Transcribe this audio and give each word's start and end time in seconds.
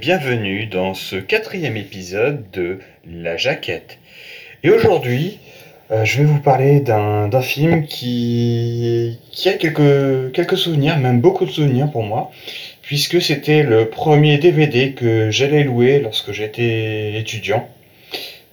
Bienvenue 0.00 0.64
dans 0.64 0.94
ce 0.94 1.16
quatrième 1.16 1.76
épisode 1.76 2.42
de 2.54 2.78
La 3.06 3.36
Jaquette. 3.36 3.98
Et 4.62 4.70
aujourd'hui, 4.70 5.38
euh, 5.90 6.06
je 6.06 6.16
vais 6.16 6.24
vous 6.24 6.38
parler 6.38 6.80
d'un 6.80 7.42
film 7.42 7.84
qui, 7.84 9.18
a 9.44 9.52
quelques, 9.52 10.56
souvenirs, 10.56 10.96
même 10.96 11.20
beaucoup 11.20 11.44
de 11.44 11.50
souvenirs 11.50 11.90
pour 11.90 12.02
moi, 12.02 12.30
puisque 12.80 13.20
c'était 13.20 13.62
le 13.62 13.90
premier 13.90 14.38
DVD 14.38 14.92
que 14.92 15.30
j'allais 15.30 15.64
louer 15.64 16.00
lorsque 16.00 16.32
j'étais 16.32 17.18
étudiant. 17.18 17.68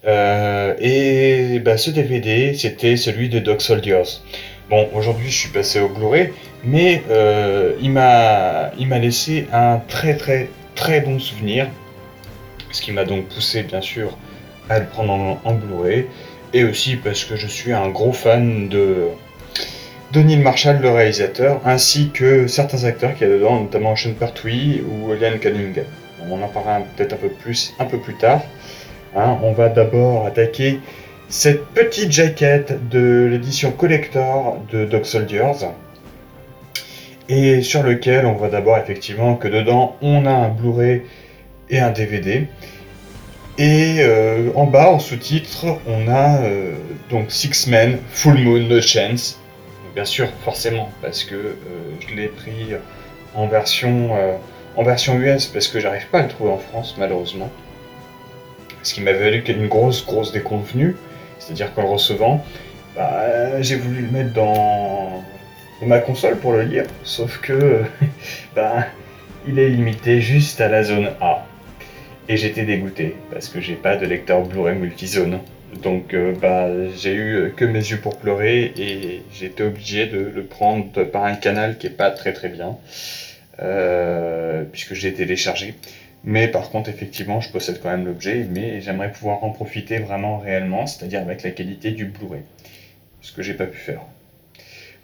Euh, 0.06 0.76
et 0.82 1.60
bah, 1.60 1.78
ce 1.78 1.92
DVD, 1.92 2.56
c'était 2.56 2.98
celui 2.98 3.30
de 3.30 3.40
Dog 3.40 3.62
Soldiers. 3.62 4.20
Bon, 4.70 4.90
aujourd'hui, 4.94 5.30
je 5.30 5.38
suis 5.38 5.50
passé 5.52 5.80
au 5.80 5.88
Blu-ray, 5.88 6.30
mais 6.66 7.04
euh, 7.10 7.72
il 7.82 7.92
m'a 7.92 9.00
laissé 9.00 9.48
un 9.54 9.78
très 9.88 10.18
très 10.18 10.50
très 10.78 11.02
bon 11.02 11.20
souvenir, 11.20 11.68
ce 12.72 12.82
qui 12.82 12.94
m'a 12.94 13.04
donc 13.04 13.26
poussé 13.26 13.64
bien 13.64 13.82
sûr 13.82 14.18
à 14.70 14.80
le 14.80 14.86
prendre 14.86 15.12
en, 15.12 15.42
en 15.44 15.54
Blu-ray, 15.54 16.06
et 16.54 16.64
aussi 16.64 16.96
parce 16.96 17.26
que 17.26 17.36
je 17.36 17.48
suis 17.48 17.74
un 17.74 17.90
gros 17.90 18.14
fan 18.14 18.70
de, 18.70 19.08
Neil 20.16 20.40
Marshall, 20.40 20.80
le 20.82 20.90
réalisateur, 20.90 21.60
ainsi 21.66 22.12
que 22.12 22.48
certains 22.48 22.86
acteurs 22.86 23.16
qu'il 23.16 23.28
y 23.28 23.32
a 23.32 23.34
dedans, 23.34 23.60
notamment 23.60 23.96
Sean 23.96 24.14
Pertwee 24.14 24.82
ou 24.88 25.14
Ian 25.14 25.38
Cunningham. 25.40 25.86
On 26.30 26.42
en 26.42 26.48
parlera 26.48 26.82
peut-être 26.96 27.14
un 27.14 27.18
peu 27.18 27.30
plus 27.30 27.74
un 27.80 27.86
peu 27.86 28.00
plus 28.00 28.16
tard. 28.16 28.42
Hein, 29.16 29.38
on 29.44 29.54
va 29.54 29.70
d'abord 29.70 30.26
attaquer 30.26 30.80
cette 31.30 31.66
petite 31.68 32.12
jaquette 32.12 32.90
de 32.90 33.28
l'édition 33.30 33.72
collector 33.72 34.58
de 34.72 34.86
Dog 34.86 35.06
Soldiers 35.06 35.66
et 37.30 37.62
sur 37.62 37.84
lequel 37.84 38.26
on 38.26 38.34
voit 38.34 38.50
d'abord 38.50 38.78
effectivement 38.78 39.36
que 39.36 39.48
dedans 39.48 39.96
on 40.02 40.26
a 40.26 40.32
un 40.32 40.50
Blu-ray 40.50 41.04
et 41.70 41.80
un 41.80 41.92
DVD. 41.92 42.48
Et 43.58 43.98
euh, 44.02 44.52
en 44.56 44.66
bas, 44.66 44.92
en 44.92 45.00
sous-titre, 45.00 45.66
on 45.88 46.08
a 46.08 46.44
euh, 46.44 46.76
donc 47.10 47.32
Six 47.32 47.68
Men, 47.68 47.98
Full 48.12 48.38
Moon, 48.38 48.60
No 48.68 48.80
Chance. 48.82 49.40
Bien 49.96 50.06
sûr, 50.06 50.28
forcément, 50.46 50.92
parce 51.02 51.24
que 51.24 51.36
euh, 51.36 51.56
je 52.08 52.16
l'ai 52.16 52.28
pris 52.28 52.76
en 53.34 53.48
version, 53.48 54.12
en 54.76 54.84
version 54.84 55.20
US, 55.20 55.48
parce 55.48 55.68
que 55.68 55.80
j'arrive 55.80 56.08
pas 56.08 56.20
à 56.20 56.24
le 56.24 56.28
trouver 56.28 56.52
en 56.52 56.58
France, 56.58 56.96
malheureusement. 56.98 57.50
Ce 58.84 58.94
qui 58.94 59.02
m'a 59.02 59.14
valu 59.14 59.44
une 59.48 59.68
grosse, 59.68 60.06
grosse 60.06 60.32
déconvenue. 60.32 60.96
C'est-à-dire 61.40 61.74
qu'en 61.74 61.82
le 61.82 61.88
recevant, 61.90 62.44
bah, 62.96 63.62
j'ai 63.62 63.76
voulu 63.76 64.02
le 64.02 64.12
mettre 64.12 64.34
dans, 64.34 65.07
ma 65.86 66.00
console 66.00 66.38
pour 66.38 66.54
le 66.54 66.64
lire, 66.64 66.86
sauf 67.04 67.40
que 67.40 67.84
bah, 68.56 68.88
il 69.48 69.60
est 69.60 69.70
limité 69.70 70.22
juste 70.22 70.60
à 70.62 70.68
la 70.68 70.84
zone 70.84 71.10
A. 71.22 71.46
Et 72.30 72.36
j'étais 72.36 72.64
dégoûté 72.64 73.16
parce 73.32 73.48
que 73.48 73.62
j'ai 73.62 73.76
pas 73.76 73.96
de 73.96 74.06
lecteur 74.06 74.42
Blu-ray 74.44 74.76
multizone. 74.76 75.40
Donc 75.82 76.14
euh, 76.14 76.34
bah, 76.42 76.68
j'ai 76.96 77.14
eu 77.14 77.54
que 77.56 77.64
mes 77.64 77.80
yeux 77.80 78.00
pour 78.00 78.18
pleurer 78.18 78.74
et 78.78 79.22
j'étais 79.32 79.64
obligé 79.64 80.08
de 80.08 80.20
le 80.20 80.44
prendre 80.44 81.04
par 81.04 81.26
un 81.26 81.36
canal 81.36 81.78
qui 81.78 81.88
est 81.88 81.92
pas 81.92 82.12
très 82.12 82.34
très 82.34 82.50
bien 82.50 82.78
euh, 83.62 84.64
puisque 84.72 84.94
j'ai 84.94 85.14
téléchargé. 85.14 85.76
Mais 86.24 86.48
par 86.48 86.70
contre 86.70 86.90
effectivement 86.90 87.40
je 87.40 87.52
possède 87.52 87.80
quand 87.82 87.90
même 87.90 88.06
l'objet 88.06 88.46
mais 88.50 88.82
j'aimerais 88.82 89.12
pouvoir 89.12 89.44
en 89.44 89.52
profiter 89.52 90.00
vraiment 90.00 90.40
réellement, 90.40 90.88
c'est-à-dire 90.88 91.22
avec 91.22 91.44
la 91.44 91.52
qualité 91.52 91.92
du 91.92 92.06
Blu-ray. 92.06 92.42
Ce 93.22 93.32
que 93.32 93.42
j'ai 93.42 93.54
pas 93.54 93.68
pu 93.68 93.78
faire. 93.78 94.02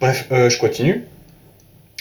Bref, 0.00 0.26
euh, 0.32 0.50
je 0.50 0.58
continue. 0.58 1.04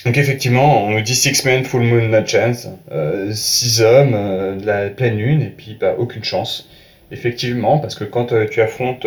Donc 0.05 0.17
effectivement, 0.17 0.85
on 0.85 0.91
nous 0.91 1.01
dit 1.01 1.15
Six 1.15 1.45
Men, 1.45 1.63
Full 1.63 1.81
Moon, 1.83 2.07
No 2.09 2.25
Chance. 2.25 2.67
Euh, 2.91 3.31
six 3.33 3.81
hommes, 3.81 4.13
euh, 4.15 4.57
la 4.63 4.89
pleine 4.89 5.17
lune, 5.17 5.41
et 5.41 5.49
puis 5.55 5.77
bah, 5.79 5.95
aucune 5.97 6.23
chance. 6.23 6.69
Effectivement, 7.11 7.79
parce 7.79 7.95
que 7.95 8.03
quand 8.03 8.33
tu 8.49 8.61
affrontes 8.61 9.05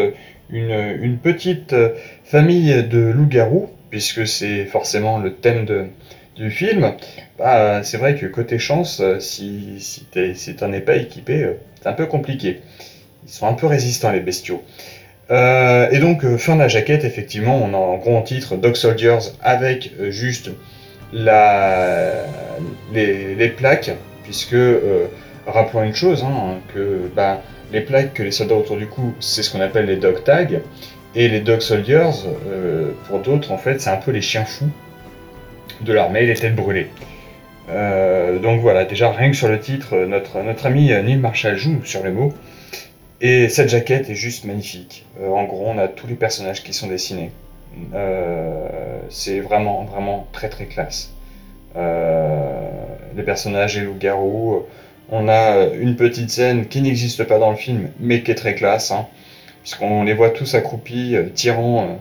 une, 0.51 0.71
une 1.01 1.19
petite 1.19 1.75
famille 2.25 2.85
de 2.85 2.99
loups-garous, 2.99 3.69
puisque 3.91 4.27
c'est 4.27 4.65
forcément 4.67 5.19
le 5.19 5.35
thème 5.35 5.65
de, 5.65 5.87
du 6.37 6.51
film, 6.51 6.93
bah, 7.39 7.83
c'est 7.83 7.97
vrai 7.97 8.15
que 8.15 8.27
côté 8.27 8.59
chance, 8.59 9.03
si, 9.19 9.81
si 9.81 10.05
t'es- 10.05 10.35
si 10.35 10.55
t'en 10.55 10.73
es 10.73 10.81
pas 10.81 10.97
équipé, 10.97 11.55
c'est 11.83 11.89
un 11.89 11.95
peu 11.95 12.07
compliqué. 12.07 12.61
Ils 13.27 13.31
sont 13.33 13.47
un 13.49 13.55
peu 13.55 13.67
résistants 13.67 14.13
les 14.13 14.21
bestiaux. 14.21 14.63
Euh, 15.31 15.91
et 15.91 15.99
donc, 15.99 16.25
euh, 16.25 16.39
fin 16.39 16.55
de 16.55 16.61
la 16.61 16.69
jaquette, 16.69 17.05
effectivement, 17.05 17.57
on 17.57 17.75
a 17.75 17.77
en 17.77 17.97
gros 17.97 18.17
en 18.17 18.23
titre 18.23 18.57
Dog 18.57 18.77
Soldiers 18.77 19.19
avec 19.43 19.93
euh, 19.99 20.11
juste 20.11 20.51
la, 21.13 22.25
les, 22.93 23.49
plaques, 23.49 23.91
puisque, 24.23 24.57
rappelons 25.47 25.83
une 25.83 25.95
chose, 25.95 26.25
hein, 26.25 26.59
que 26.75 27.11
bah, 27.15 27.43
les 27.73 27.81
plaques 27.81 28.15
que 28.15 28.23
les 28.23 28.31
soldats 28.31 28.57
autour 28.57 28.77
du 28.77 28.87
cou, 28.87 29.15
c'est 29.21 29.43
ce 29.43 29.51
qu'on 29.51 29.61
appelle 29.61 29.87
les 29.87 29.97
dog 29.97 30.23
tags, 30.25 30.47
et 31.15 31.29
les 31.29 31.41
Dog 31.41 31.61
Soldiers, 31.61 32.11
pour 33.09 33.21
d'autres, 33.21 33.51
en 33.53 33.57
fait, 33.57 33.81
c'est 33.81 33.89
un 33.89 33.97
peu 33.97 34.11
les 34.11 34.21
chiens 34.21 34.45
fous 34.45 34.69
de 35.81 35.93
l'armée, 35.93 36.27
les 36.27 36.35
têtes 36.35 36.55
brûlées. 36.55 36.89
Donc 37.69 38.61
voilà, 38.61 38.85
déjà 38.85 39.11
rien 39.13 39.31
que 39.31 39.37
sur 39.37 39.49
le 39.49 39.59
titre, 39.59 39.97
notre, 39.97 40.43
notre 40.43 40.67
ami 40.67 40.89
Neil 40.89 41.17
Marshall 41.17 41.57
joue 41.57 41.83
sur 41.85 42.05
les 42.05 42.11
mots. 42.11 42.35
Et 43.21 43.49
cette 43.49 43.71
jaquette 43.71 44.11
est 44.11 44.15
juste 44.15 44.45
magnifique. 44.45 45.07
Euh, 45.21 45.29
en 45.29 45.45
gros, 45.45 45.67
on 45.67 45.79
a 45.79 45.89
tous 45.89 46.07
les 46.07 46.15
personnages 46.15 46.63
qui 46.63 46.75
sont 46.75 46.87
dessinés. 46.87 47.31
Euh, 47.95 49.01
c'est 49.09 49.41
vraiment, 49.41 49.85
vraiment 49.85 50.27
très, 50.33 50.49
très 50.51 50.67
classe. 50.67 51.15
Euh, 51.77 52.69
les 53.17 53.23
personnages 53.23 53.77
et 53.79 53.81
loups-garous. 53.81 54.65
On 55.11 55.29
a 55.29 55.67
une 55.67 55.97
petite 55.97 56.31
scène 56.31 56.67
qui 56.67 56.83
n'existe 56.83 57.25
pas 57.25 57.39
dans 57.39 57.51
le 57.51 57.57
film, 57.57 57.91
mais 58.01 58.23
qui 58.23 58.33
est 58.33 58.35
très 58.35 58.55
classe, 58.55 58.91
hein, 58.91 59.07
puisqu'on 59.63 60.03
les 60.03 60.15
voit 60.15 60.31
tous 60.31 60.55
accroupis, 60.55 61.17
tirant, 61.35 61.99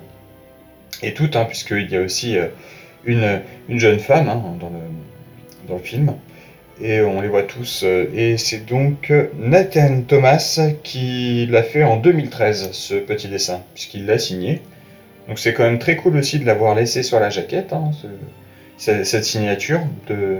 et 1.03 1.13
toutes, 1.13 1.35
hein, 1.35 1.45
puisqu'il 1.45 1.89
y 1.91 1.95
a 1.97 2.01
aussi 2.01 2.35
une, 3.05 3.41
une 3.69 3.79
jeune 3.79 3.99
femme 3.99 4.27
hein, 4.27 4.41
dans 5.67 5.75
le 5.75 5.81
film 5.81 6.15
et 6.81 7.01
on 7.01 7.21
les 7.21 7.27
voit 7.27 7.43
tous. 7.43 7.83
euh, 7.83 8.05
Et 8.13 8.37
c'est 8.37 8.65
donc 8.65 9.11
Nathan 9.39 10.01
Thomas 10.01 10.59
qui 10.83 11.45
l'a 11.49 11.63
fait 11.63 11.83
en 11.83 11.97
2013, 11.97 12.69
ce 12.71 12.95
petit 12.95 13.27
dessin, 13.27 13.61
puisqu'il 13.73 14.05
l'a 14.05 14.17
signé. 14.19 14.61
Donc 15.27 15.39
c'est 15.39 15.53
quand 15.53 15.63
même 15.63 15.79
très 15.79 15.95
cool 15.95 16.17
aussi 16.17 16.39
de 16.39 16.45
l'avoir 16.45 16.75
laissé 16.75 17.01
sur 17.03 17.19
la 17.19 17.29
jaquette, 17.29 17.73
hein, 17.73 17.91
ce- 18.01 18.07
ce- 18.77 19.03
cette 19.03 19.23
signature 19.25 19.79
de, 20.07 20.39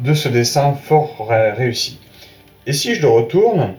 de 0.00 0.14
ce 0.14 0.28
dessin 0.28 0.74
fort 0.74 1.26
ré- 1.28 1.52
réussi. 1.52 1.98
Et 2.66 2.72
si 2.72 2.94
je 2.94 3.00
le 3.02 3.08
retourne, 3.08 3.74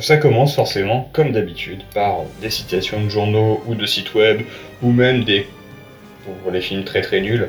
ça 0.00 0.16
commence 0.18 0.54
forcément, 0.54 1.08
comme 1.12 1.32
d'habitude, 1.32 1.82
par 1.94 2.18
des 2.42 2.50
citations 2.50 3.02
de 3.02 3.08
journaux 3.08 3.62
ou 3.66 3.74
de 3.74 3.86
sites 3.86 4.14
web, 4.14 4.42
ou 4.82 4.90
même 4.92 5.24
des, 5.24 5.46
pour 6.42 6.50
les 6.52 6.60
films 6.60 6.84
très 6.84 7.00
très 7.02 7.20
nuls, 7.20 7.48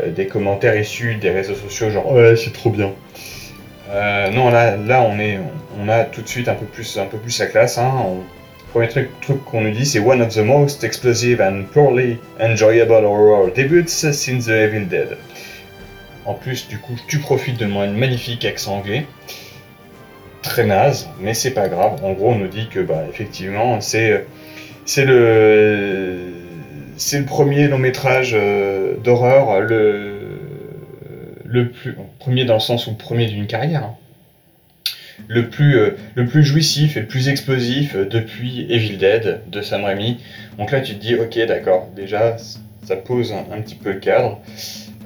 euh, 0.00 0.10
des 0.10 0.26
commentaires 0.26 0.76
issus 0.78 1.14
des 1.16 1.30
réseaux 1.30 1.54
sociaux 1.54 1.90
genre 1.90 2.10
ouais 2.12 2.36
c'est 2.36 2.52
trop 2.52 2.70
bien. 2.70 2.92
Euh, 3.90 4.30
non 4.30 4.50
là 4.50 4.76
là 4.76 5.02
on 5.02 5.18
est 5.18 5.38
on 5.78 5.88
a 5.88 6.04
tout 6.04 6.22
de 6.22 6.28
suite 6.28 6.48
un 6.48 6.54
peu 6.54 6.66
plus 6.66 6.98
un 6.98 7.06
peu 7.06 7.18
plus 7.18 7.38
la 7.38 7.46
classe 7.46 7.78
hein. 7.78 7.92
On- 8.06 8.22
premier 8.72 8.88
truc, 8.88 9.08
truc 9.20 9.44
qu'on 9.44 9.60
nous 9.60 9.70
dit 9.70 9.86
c'est 9.86 10.00
one 10.00 10.20
of 10.20 10.34
the 10.34 10.38
most 10.38 10.82
explosive 10.82 11.40
and 11.40 11.62
poorly 11.72 12.18
enjoyable 12.40 13.04
horror 13.04 13.50
debuts 13.54 13.86
since 13.86 14.46
The 14.46 14.48
Evil 14.50 14.86
Dead. 14.86 15.16
En 16.26 16.34
plus 16.34 16.66
du 16.66 16.78
coup 16.78 16.96
tu 17.06 17.18
profites 17.18 17.56
de 17.58 17.66
mon 17.66 17.86
magnifique 17.92 18.44
accent 18.44 18.78
anglais. 18.78 19.06
Très 20.42 20.66
naze, 20.66 21.08
mais 21.20 21.32
c'est 21.32 21.52
pas 21.52 21.68
grave. 21.68 22.04
En 22.04 22.12
gros, 22.12 22.32
on 22.32 22.34
nous 22.36 22.48
dit 22.48 22.68
que 22.68 22.80
bah 22.80 23.04
effectivement, 23.08 23.80
c'est 23.80 24.26
c'est 24.84 25.06
le 25.06 26.33
c'est 26.96 27.18
le 27.18 27.24
premier 27.24 27.68
long 27.68 27.78
métrage 27.78 28.34
euh, 28.34 28.96
d'horreur, 29.02 29.60
le 29.60 30.20
le 31.44 31.70
plus 31.70 31.96
premier 32.18 32.44
dans 32.44 32.54
le 32.54 32.60
sens 32.60 32.88
où 32.88 32.94
premier 32.94 33.26
d'une 33.26 33.46
carrière, 33.46 33.84
hein. 33.84 33.94
le 35.28 35.48
plus 35.48 35.76
euh, 35.78 35.96
le 36.16 36.26
plus 36.26 36.42
jouissif 36.42 36.96
et 36.96 37.00
le 37.00 37.06
plus 37.06 37.28
explosif 37.28 37.94
euh, 37.94 38.06
depuis 38.06 38.66
Evil 38.70 38.96
Dead 38.96 39.42
de 39.48 39.60
Sam 39.62 39.84
Raimi. 39.84 40.18
Donc 40.58 40.72
là, 40.72 40.80
tu 40.80 40.94
te 40.94 41.00
dis 41.00 41.14
ok, 41.14 41.38
d'accord, 41.46 41.88
déjà 41.94 42.36
ça 42.84 42.96
pose 42.96 43.32
un, 43.32 43.60
petit 43.62 43.76
peu 43.76 43.92
le 43.92 44.00
cadre. 44.00 44.40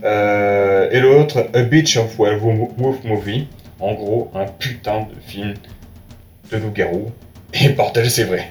Et 0.03 1.01
l'autre, 1.01 1.49
A 1.55 1.63
Beach 1.63 1.97
of 1.97 2.17
Wolf 2.17 3.05
Movie, 3.05 3.47
en 3.79 3.95
gros 3.95 4.31
un 4.35 4.47
putain 4.47 5.03
de 5.03 5.21
film 5.27 5.55
de 6.51 6.57
loup-garou. 6.57 7.13
Et 7.55 7.69
bordel, 7.71 8.11
c'est 8.11 8.25
vrai. 8.25 8.49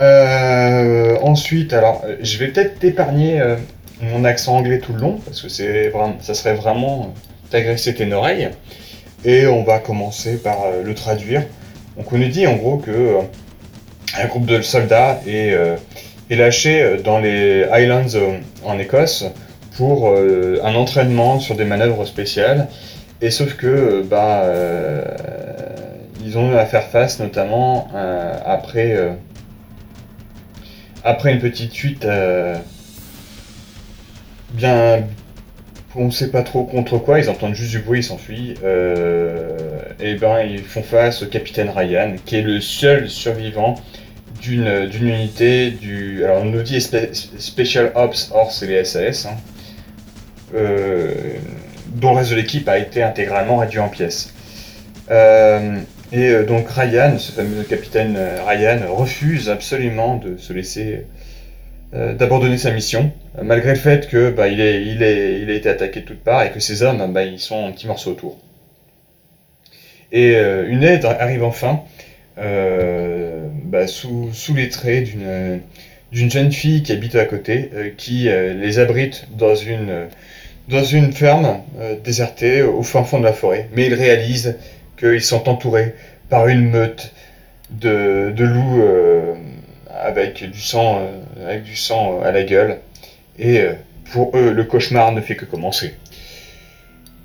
Euh, 0.00 1.16
ensuite, 1.22 1.72
alors, 1.72 2.04
je 2.20 2.38
vais 2.38 2.48
peut-être 2.48 2.78
t'épargner 2.78 3.40
euh, 3.40 3.56
mon 4.02 4.24
accent 4.24 4.56
anglais 4.56 4.78
tout 4.78 4.92
le 4.92 5.00
long, 5.00 5.18
parce 5.24 5.40
que 5.40 5.48
c'est 5.48 5.88
vraiment, 5.88 6.16
ça 6.20 6.34
serait 6.34 6.54
vraiment 6.54 7.02
euh, 7.02 7.50
t'agresser 7.50 7.94
tes 7.94 8.12
oreilles. 8.12 8.50
Et 9.24 9.46
on 9.46 9.64
va 9.64 9.78
commencer 9.78 10.36
par 10.36 10.64
euh, 10.64 10.82
le 10.82 10.94
traduire. 10.94 11.42
Donc, 11.96 12.12
on 12.12 12.18
nous 12.18 12.28
dit 12.28 12.46
en 12.46 12.56
gros 12.56 12.76
que 12.76 13.16
un 14.18 14.26
groupe 14.26 14.46
de 14.46 14.60
soldats 14.60 15.20
est, 15.26 15.54
est 16.30 16.36
lâché 16.36 16.98
dans 17.02 17.18
les 17.18 17.64
Highlands 17.64 18.18
en 18.64 18.78
Écosse 18.78 19.24
pour 19.76 20.14
un 20.14 20.74
entraînement 20.74 21.40
sur 21.40 21.54
des 21.54 21.64
manœuvres 21.64 22.04
spéciales. 22.04 22.68
Et 23.20 23.30
sauf 23.30 23.56
que, 23.56 24.02
bah, 24.02 24.44
ils 26.24 26.38
ont 26.38 26.52
eu 26.52 26.56
à 26.56 26.66
faire 26.66 26.84
face, 26.84 27.18
notamment 27.18 27.88
après, 28.44 28.94
après 31.06 31.32
une 31.32 31.38
petite 31.38 31.74
fuite 31.74 32.06
bien, 34.50 35.04
on 35.94 36.10
sait 36.10 36.30
pas 36.30 36.42
trop 36.42 36.64
contre 36.64 36.98
quoi, 36.98 37.18
ils 37.18 37.30
entendent 37.30 37.54
juste 37.54 37.70
du 37.70 37.78
bruit, 37.78 38.00
ils 38.00 38.04
s'enfuient. 38.04 38.54
et 40.00 40.14
ben 40.14 40.40
ils 40.40 40.64
font 40.64 40.82
face 40.82 41.22
au 41.22 41.26
capitaine 41.26 41.70
Ryan, 41.70 42.16
qui 42.24 42.36
est 42.36 42.42
le 42.42 42.60
seul 42.60 43.08
survivant 43.08 43.76
d'une 44.40 45.08
unité 45.08 45.70
du. 45.70 46.24
Alors 46.24 46.42
on 46.42 46.46
nous 46.46 46.62
dit 46.62 46.80
Special 46.80 47.92
Ops, 47.94 48.30
or 48.34 48.52
c'est 48.52 48.66
les 48.66 48.84
SAS, 48.84 49.26
hein, 49.26 49.36
euh, 50.54 51.14
dont 51.88 52.12
le 52.12 52.18
reste 52.18 52.30
de 52.30 52.36
l'équipe 52.36 52.68
a 52.68 52.78
été 52.78 53.02
intégralement 53.02 53.58
réduit 53.58 53.80
en 53.80 53.88
pièces. 53.88 54.32
Euh, 55.10 55.78
et 56.12 56.28
euh, 56.28 56.44
donc 56.44 56.68
Ryan, 56.68 57.18
ce 57.18 57.32
fameux 57.32 57.62
capitaine 57.62 58.18
Ryan, 58.46 58.80
refuse 58.88 59.50
absolument 59.50 60.16
de 60.16 60.36
se 60.36 60.52
laisser 60.52 61.06
d'abandonner 61.92 62.58
sa 62.58 62.72
mission, 62.72 63.10
malgré 63.42 63.70
le 63.70 63.78
fait 63.78 64.08
que 64.08 64.30
bah, 64.30 64.48
il, 64.48 64.60
est, 64.60 64.82
il, 64.82 65.02
est, 65.02 65.40
il, 65.40 65.48
a 65.48 65.54
été 65.54 65.70
attaqué 65.70 66.00
de 66.00 66.04
toutes 66.04 66.22
parts 66.22 66.42
et 66.42 66.50
que 66.50 66.60
ses 66.60 66.82
hommes 66.82 67.10
bah, 67.12 67.24
ils 67.24 67.38
sont 67.38 67.64
un 67.64 67.72
petit 67.72 67.86
morceau 67.86 68.10
autour. 68.10 68.38
Et 70.12 70.34
une 70.34 70.82
aide 70.82 71.06
arrive 71.06 71.42
enfin 71.42 71.84
euh, 72.38 73.48
bah, 73.64 73.86
sous, 73.86 74.30
sous, 74.32 74.54
les 74.54 74.68
traits 74.68 75.08
d'une 76.12 76.30
jeune 76.30 76.52
fille 76.52 76.82
qui 76.82 76.92
habite 76.92 77.14
à 77.14 77.24
côté, 77.24 77.70
euh, 77.74 77.90
qui 77.96 78.28
euh, 78.28 78.52
les 78.52 78.78
abrite 78.78 79.26
dans 79.36 79.54
une, 79.54 80.08
dans 80.68 80.84
une 80.84 81.12
ferme 81.12 81.62
désertée 82.04 82.62
au 82.62 82.82
fin 82.82 83.04
fond 83.04 83.18
de 83.18 83.24
la 83.24 83.32
forêt. 83.32 83.68
Mais 83.74 83.86
ils 83.86 83.94
réalisent 83.94 84.56
qu'ils 84.98 85.22
sont 85.22 85.48
entourés 85.48 85.94
par 86.28 86.48
une 86.48 86.70
meute 86.70 87.12
de, 87.70 88.32
de 88.34 88.44
loups 88.44 88.82
avec, 89.90 90.44
du 90.50 90.60
sang, 90.60 91.08
avec 91.44 91.62
du 91.62 91.76
sang 91.76 92.20
à 92.22 92.32
la 92.32 92.42
gueule. 92.42 92.78
Et 93.38 93.60
pour 94.12 94.36
eux, 94.36 94.52
le 94.52 94.64
cauchemar 94.64 95.12
ne 95.12 95.20
fait 95.20 95.36
que 95.36 95.44
commencer. 95.44 95.94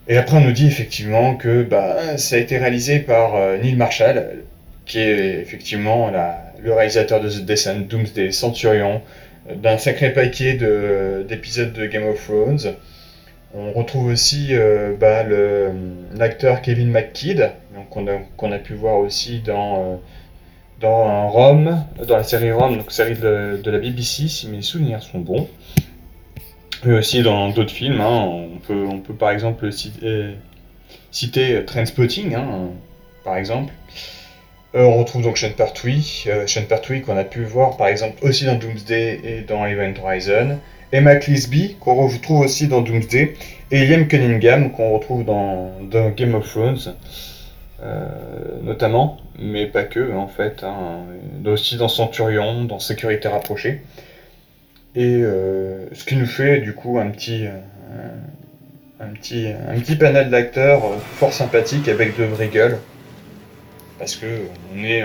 Et 0.08 0.18
après, 0.18 0.38
on 0.38 0.42
nous 0.42 0.52
dit 0.52 0.68
effectivement 0.68 1.36
que 1.36 1.64
bah, 1.64 2.18
ça 2.18 2.36
a 2.36 2.40
été 2.40 2.58
réalisé 2.58 3.00
par 3.00 3.36
Neil 3.62 3.76
Marshall, 3.76 4.44
qui 4.86 5.00
est 5.00 5.40
effectivement 5.40 6.12
le 6.64 6.74
réalisateur 6.74 7.22
de 7.22 7.30
The 7.30 7.46
Descent, 7.46 7.80
Doomsday, 7.88 8.32
Centurion, 8.32 9.02
euh, 9.50 9.56
d'un 9.56 9.78
sacré 9.78 10.12
paquet 10.14 10.54
d'épisodes 11.28 11.74
de, 11.74 11.86
Game 11.86 12.08
of 12.08 12.24
Thrones. 12.24 12.76
On 13.54 13.72
retrouve 13.74 14.08
aussi 14.08 14.50
euh, 14.52 14.94
bah, 15.00 15.24
l'acteur 16.16 16.62
Kevin 16.62 16.92
McKidd, 16.92 17.52
qu'on 17.90 18.52
a, 18.52 18.60
pu 18.60 18.74
voir 18.74 18.98
aussi 18.98 19.40
dans, 19.40 19.78
euh, 19.78 19.96
dans 20.80 21.30
Rome, 21.30 21.84
dans 22.08 22.18
la 22.18 22.24
série 22.24 22.52
Rome, 22.52 22.78
donc 22.78 22.92
série 22.92 23.16
de, 23.16 23.62
la 23.66 23.80
BBC, 23.80 24.28
si 24.28 24.48
mes 24.48 24.62
souvenirs 24.62 25.02
sont 25.02 25.20
bons. 25.20 25.48
Mais 26.84 26.94
aussi 26.94 27.22
dans 27.22 27.50
d'autres 27.50 27.74
films, 27.74 28.02
hein. 28.02 28.28
on, 28.28 28.58
peut, 28.58 28.86
on 28.90 29.00
peut 29.00 29.14
par 29.14 29.32
exemple 29.32 29.72
citer, 29.72 30.36
citer 31.12 31.64
Trainspotting, 31.66 32.34
hein, 32.34 32.70
par 33.24 33.38
exemple. 33.38 33.72
Euh, 34.74 34.84
on 34.86 35.00
retrouve 35.00 35.24
donc 35.24 35.38
Sean 35.38 35.52
Pertwee, 35.52 36.24
euh, 36.28 36.48
Sean 36.48 36.64
Pertwee 36.64 37.02
qu'on 37.02 37.18
a 37.18 37.26
pu 37.26 37.44
voir 37.44 37.76
par 37.76 37.88
exemple 37.88 38.26
aussi 38.26 38.46
dans 38.46 38.56
Doomsday 38.56 39.20
et 39.22 39.42
dans 39.42 39.66
Event 39.66 39.94
Horizon, 40.02 40.60
Emma 40.94 41.18
Clisby 41.18 41.76
qu'on 41.78 42.08
retrouve 42.08 42.40
aussi 42.40 42.70
dans 42.70 42.80
Doomsday, 42.80 43.34
et 43.72 43.86
Liam 43.86 44.08
Cunningham 44.08 44.72
qu'on 44.72 44.94
retrouve 44.94 45.26
dans, 45.26 45.72
Game 46.16 46.36
of 46.36 46.50
Thrones, 46.50 46.78
euh, 46.88 46.92
notamment, 48.62 49.18
mais 49.40 49.66
pas 49.66 49.84
que 49.84 50.14
en 50.14 50.28
fait, 50.28 50.64
hein, 50.64 51.04
aussi 51.46 51.78
dans 51.78 51.88
Centurion, 51.88 52.64
dans 52.64 52.80
Sécurité 52.80 53.28
rapprochée. 53.28 53.82
Et 54.96 55.24
ce 55.24 56.06
qui 56.06 56.16
nous 56.16 56.28
fait 56.28 56.60
du 56.62 56.74
coup 56.74 57.00
un 57.00 57.10
petit, 57.10 57.46
un 59.00 59.08
petit, 59.14 59.48
un 59.48 59.80
petit 59.80 59.96
panel 59.96 60.30
d'acteurs 60.30 60.84
fort 61.16 61.34
sympathiques 61.34 61.88
avec 61.88 62.18
de 62.18 62.24
vraies 62.24 62.50
gueules 62.50 62.78
parce 64.02 64.16
que 64.16 64.26
on 64.76 64.84
est, 64.84 65.04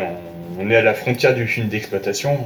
on 0.58 0.70
est 0.70 0.76
à 0.76 0.81
la 0.81 0.94
frontière 0.94 1.34
du 1.34 1.46
film 1.46 1.69
d'exploitation, 1.69 2.38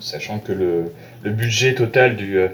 sachant 0.00 0.40
que 0.40 0.50
le, 0.50 0.90
budget 1.30 1.76
total 1.76 2.16
du, 2.16 2.38
euh, 2.38 2.48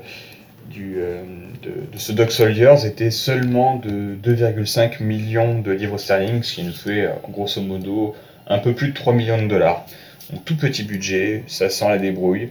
euh, 0.78 1.22
de, 1.62 1.98
ce 1.98 2.12
Dog 2.12 2.30
Soldiers 2.30 2.86
était 2.86 3.10
seulement 3.10 3.76
de 3.76 4.16
2,5 4.22 5.02
millions 5.02 5.60
de 5.60 5.72
livres 5.72 5.98
sterling, 5.98 6.42
ce 6.42 6.54
qui 6.54 6.62
nous 6.62 6.72
fait 6.72 7.06
euh, 7.06 7.10
grosso 7.28 7.60
modo 7.60 8.14
un 8.46 8.58
peu 8.58 8.74
plus 8.74 8.88
de 8.88 8.94
3 8.94 9.12
millions 9.12 9.42
de 9.42 9.48
dollars. 9.48 9.86
Donc 10.30 10.44
tout 10.44 10.56
petit 10.56 10.82
budget, 10.82 11.44
ça 11.46 11.68
sent 11.70 11.88
la 11.88 11.98
débrouille. 11.98 12.50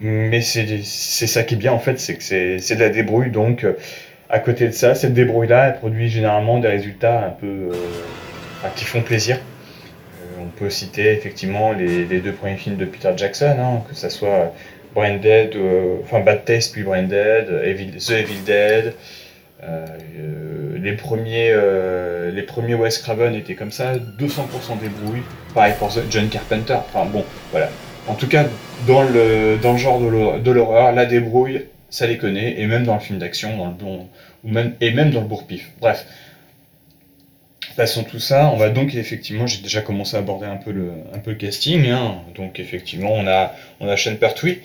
Mais 0.00 0.42
c'est 0.42 0.82
ça 0.82 1.42
qui 1.42 1.54
est 1.54 1.56
bien 1.56 1.72
en 1.72 1.78
fait, 1.78 1.98
c'est 1.98 2.16
que 2.16 2.22
c'est 2.22 2.74
de 2.74 2.80
la 2.80 2.90
débrouille, 2.90 3.30
donc 3.30 3.64
à 4.28 4.40
côté 4.40 4.66
de 4.66 4.72
ça, 4.72 4.94
cette 4.94 5.14
débrouille-là, 5.14 5.68
elle 5.68 5.78
produit 5.78 6.10
généralement 6.10 6.58
des 6.58 6.68
résultats 6.68 7.24
un 7.24 7.30
peu 7.30 7.70
qui 8.74 8.84
font 8.84 9.02
plaisir. 9.02 9.36
Euh, 9.36 10.42
on 10.42 10.46
peut 10.46 10.70
citer 10.70 11.12
effectivement 11.12 11.72
les, 11.72 12.04
deux 12.20 12.32
premiers 12.32 12.56
films 12.56 12.76
de 12.76 12.84
Peter 12.84 13.12
Jackson, 13.16 13.56
hein, 13.58 13.82
que 13.88 13.94
ce 13.94 14.08
soit 14.08 14.52
Branded, 14.96 15.54
euh, 15.54 15.98
enfin 16.02 16.20
Bad 16.20 16.44
Taste 16.46 16.72
puis 16.72 16.82
Branded, 16.82 17.46
The 17.48 18.10
Evil 18.10 18.42
Dead. 18.44 18.94
Euh, 19.62 19.86
les 20.82 20.92
premiers, 20.92 21.54
les 22.32 22.42
premiers 22.42 22.74
Wes 22.74 22.98
Craven 22.98 23.34
étaient 23.34 23.54
comme 23.54 23.72
ça, 23.72 23.94
200% 23.96 24.00
débrouille. 24.80 25.22
Pareil 25.54 25.74
pour 25.78 25.90
John 26.10 26.28
Carpenter. 26.28 26.74
Enfin 26.74 27.06
bon, 27.06 27.24
voilà. 27.50 27.68
En 28.08 28.14
tout 28.14 28.28
cas, 28.28 28.44
dans 28.86 29.02
le, 29.02 29.56
dans 29.60 29.72
le 29.72 29.78
genre 29.78 30.00
de 30.00 30.50
l'horreur, 30.50 30.92
la 30.92 31.06
débrouille, 31.06 31.66
ça 31.90 32.06
les 32.06 32.18
connaît, 32.18 32.60
et 32.60 32.66
même 32.66 32.84
dans 32.84 32.94
le 32.94 33.00
film 33.00 33.18
d'action, 33.18 33.56
dans 33.56 33.66
le 33.66 33.72
bon, 33.72 34.06
et 34.80 34.92
même 34.92 35.10
dans 35.10 35.20
le 35.20 35.26
bourre-pif. 35.26 35.70
Bref, 35.80 36.06
Passons 37.76 38.04
tout 38.04 38.20
ça, 38.20 38.50
on 38.54 38.56
va 38.56 38.70
donc 38.70 38.94
effectivement, 38.94 39.46
j'ai 39.46 39.60
déjà 39.60 39.82
commencé 39.82 40.16
à 40.16 40.20
aborder 40.20 40.46
un 40.46 40.56
peu 40.56 40.72
le, 40.72 41.34
casting. 41.34 41.90
Hein. 41.90 42.22
Donc 42.34 42.58
effectivement, 42.58 43.12
on 43.12 43.26
a, 43.26 43.52
on 43.80 43.88
a 43.88 43.96
Sean 43.98 44.16
Pertwee, 44.16 44.60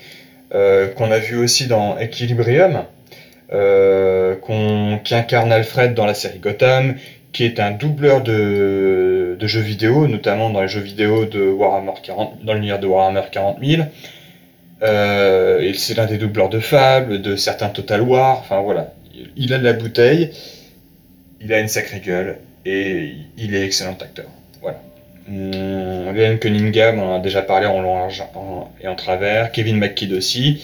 euh, 0.55 0.87
qu'on 0.87 1.11
a 1.11 1.19
vu 1.19 1.37
aussi 1.37 1.67
dans 1.67 1.97
Equilibrium, 1.97 2.85
euh, 3.51 4.35
qui 5.03 5.13
incarne 5.13 5.51
Alfred 5.51 5.93
dans 5.93 6.05
la 6.05 6.13
série 6.13 6.39
Gotham, 6.39 6.95
qui 7.33 7.43
est 7.43 7.59
un 7.59 7.71
doubleur 7.71 8.21
de, 8.21 9.35
de, 9.37 9.47
jeux 9.47 9.59
vidéo, 9.59 10.07
notamment 10.07 10.49
dans 10.49 10.61
les 10.61 10.69
jeux 10.69 10.79
vidéo 10.79 11.25
de 11.25 11.49
Warhammer 11.49 11.93
40, 12.01 12.45
dans 12.45 12.53
l'univers 12.53 12.79
de 12.79 12.87
Warhammer 12.87 13.23
40 13.29 13.57
000. 13.61 13.83
Euh, 14.83 15.73
c'est 15.75 15.95
l'un 15.95 16.05
des 16.05 16.17
doubleurs 16.17 16.49
de 16.49 16.59
Fable, 16.59 17.21
de 17.21 17.35
certains 17.35 17.69
Total 17.69 18.01
War, 18.01 18.39
enfin 18.39 18.61
voilà. 18.61 18.93
Il 19.35 19.53
a 19.53 19.59
de 19.59 19.65
la 19.65 19.73
bouteille, 19.73 20.31
il 21.41 21.51
a 21.51 21.59
une 21.59 21.67
sacrée 21.67 21.99
gueule, 21.99 22.37
et 22.65 23.13
il 23.37 23.55
est 23.55 23.65
excellent 23.65 23.97
acteur. 23.99 24.25
Voilà. 24.61 24.81
Hum, 25.29 26.37
Cunningham, 26.39 26.99
on 26.99 27.13
en 27.13 27.15
a 27.15 27.19
déjà 27.19 27.41
parlé 27.41 27.67
en 27.67 27.81
long 27.81 28.07
et 28.81 28.87
en 28.87 28.95
travers. 28.95 29.51
Kevin 29.51 29.77
McKidd 29.77 30.13
aussi. 30.13 30.61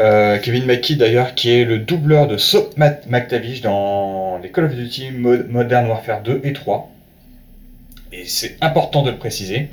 Euh, 0.00 0.38
Kevin 0.38 0.64
McKidd 0.66 0.98
d'ailleurs, 0.98 1.34
qui 1.34 1.50
est 1.50 1.64
le 1.64 1.78
doubleur 1.78 2.26
de 2.28 2.36
Soap 2.36 2.76
McTavish 2.76 3.62
dans 3.62 4.38
les 4.42 4.50
Call 4.50 4.66
of 4.66 4.74
Duty 4.74 5.10
Modern 5.10 5.88
Warfare 5.88 6.22
2 6.22 6.42
et 6.44 6.52
3. 6.52 6.90
Et 8.12 8.24
c'est 8.24 8.56
important 8.60 9.02
de 9.02 9.10
le 9.10 9.16
préciser. 9.16 9.68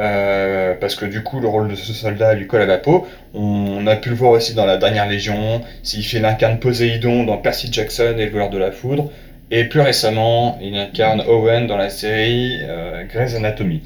Euh, 0.00 0.74
parce 0.80 0.96
que 0.96 1.04
du 1.04 1.22
coup, 1.22 1.40
le 1.40 1.46
rôle 1.46 1.68
de 1.68 1.74
ce 1.76 1.92
soldat 1.92 2.34
lui 2.34 2.46
colle 2.46 2.62
à 2.62 2.66
la 2.66 2.78
peau. 2.78 3.06
On 3.32 3.86
a 3.86 3.96
pu 3.96 4.10
le 4.10 4.16
voir 4.16 4.32
aussi 4.32 4.54
dans 4.54 4.66
la 4.66 4.76
dernière 4.76 5.08
Légion. 5.08 5.62
S'il 5.82 6.04
fait 6.04 6.20
l'incarne 6.20 6.58
Poséidon 6.58 7.24
dans 7.24 7.36
Percy 7.36 7.68
Jackson 7.72 8.14
et 8.18 8.26
le 8.26 8.30
voleur 8.30 8.50
de 8.50 8.58
la 8.58 8.72
foudre. 8.72 9.10
Et 9.50 9.64
plus 9.64 9.80
récemment, 9.80 10.58
il 10.62 10.76
incarne 10.76 11.22
Owen 11.28 11.66
dans 11.66 11.76
la 11.76 11.90
série 11.90 12.60
euh, 12.62 13.04
Grey's 13.04 13.34
Anatomy. 13.34 13.82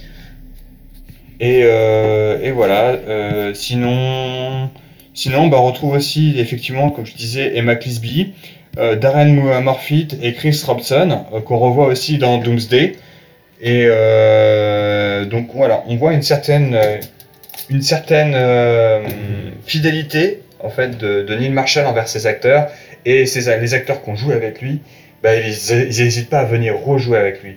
Et, 1.41 1.63
euh, 1.65 2.53
voilà, 2.55 2.91
euh, 3.09 3.55
sinon, 3.55 4.71
sinon 5.15 5.49
bah, 5.49 5.59
on 5.61 5.67
retrouve 5.67 5.95
aussi 5.95 6.35
effectivement, 6.39 6.91
comme 6.91 7.07
je 7.07 7.15
disais, 7.15 7.57
Emma 7.57 7.77
Clisby, 7.77 8.35
Darren 9.01 9.61
Morfitt 9.61 10.17
et 10.23 10.35
Chris 10.35 10.63
Robson, 10.65 11.25
qu'on 11.45 11.59
revoit 11.59 11.87
aussi 11.87 12.19
dans 12.19 12.39
Doomsday. 12.39 12.95
Et 13.61 13.89
donc 15.29 15.49
voilà, 15.53 15.83
on 15.89 15.97
voit 15.97 16.13
une 16.13 16.23
certaine, 16.23 16.79
une 17.71 17.83
certaine 17.83 18.37
fidélité 19.67 20.43
en 20.61 20.69
fait 20.69 20.97
de, 20.97 21.35
Neil 21.35 21.51
Marshall 21.51 21.87
envers 21.87 22.07
ses 22.07 22.29
acteurs 22.29 22.69
et 23.05 23.25
les 23.25 23.75
acteurs 23.75 24.01
qu'on 24.03 24.15
joue 24.15 24.31
avec 24.31 24.63
lui 24.63 24.81
bah, 25.23 25.37
ils 25.37 25.75
n'hésitent 25.77 26.31
pas 26.31 26.41
à 26.41 26.45
venir 26.45 26.79
rejouer 26.79 27.19
avec 27.19 27.43
lui. 27.43 27.57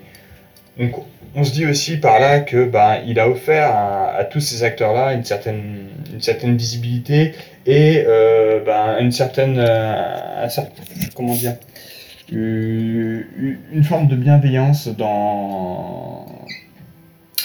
Donc 0.78 0.96
on 1.36 1.44
se 1.44 1.52
dit 1.52 1.66
aussi 1.66 1.98
par 1.98 2.20
là 2.20 2.40
que 2.40 2.66
bah, 2.66 3.00
il 3.06 3.20
a 3.20 3.30
offert 3.30 3.74
à, 3.74 4.24
tous 4.26 4.42
ces 4.42 4.64
acteurs-là 4.64 5.14
une 5.14 5.24
certaine, 5.24 6.58
visibilité 6.58 7.34
et 7.66 8.04
euh, 8.06 8.60
bah, 8.66 8.98
une 9.00 9.12
certaine, 9.12 9.58
euh, 9.58 10.48
comment 11.16 11.34
dire, 11.34 11.56
une 12.32 13.84
forme 13.84 14.08
de 14.08 14.16
bienveillance 14.16 14.88
dans, 14.88 16.26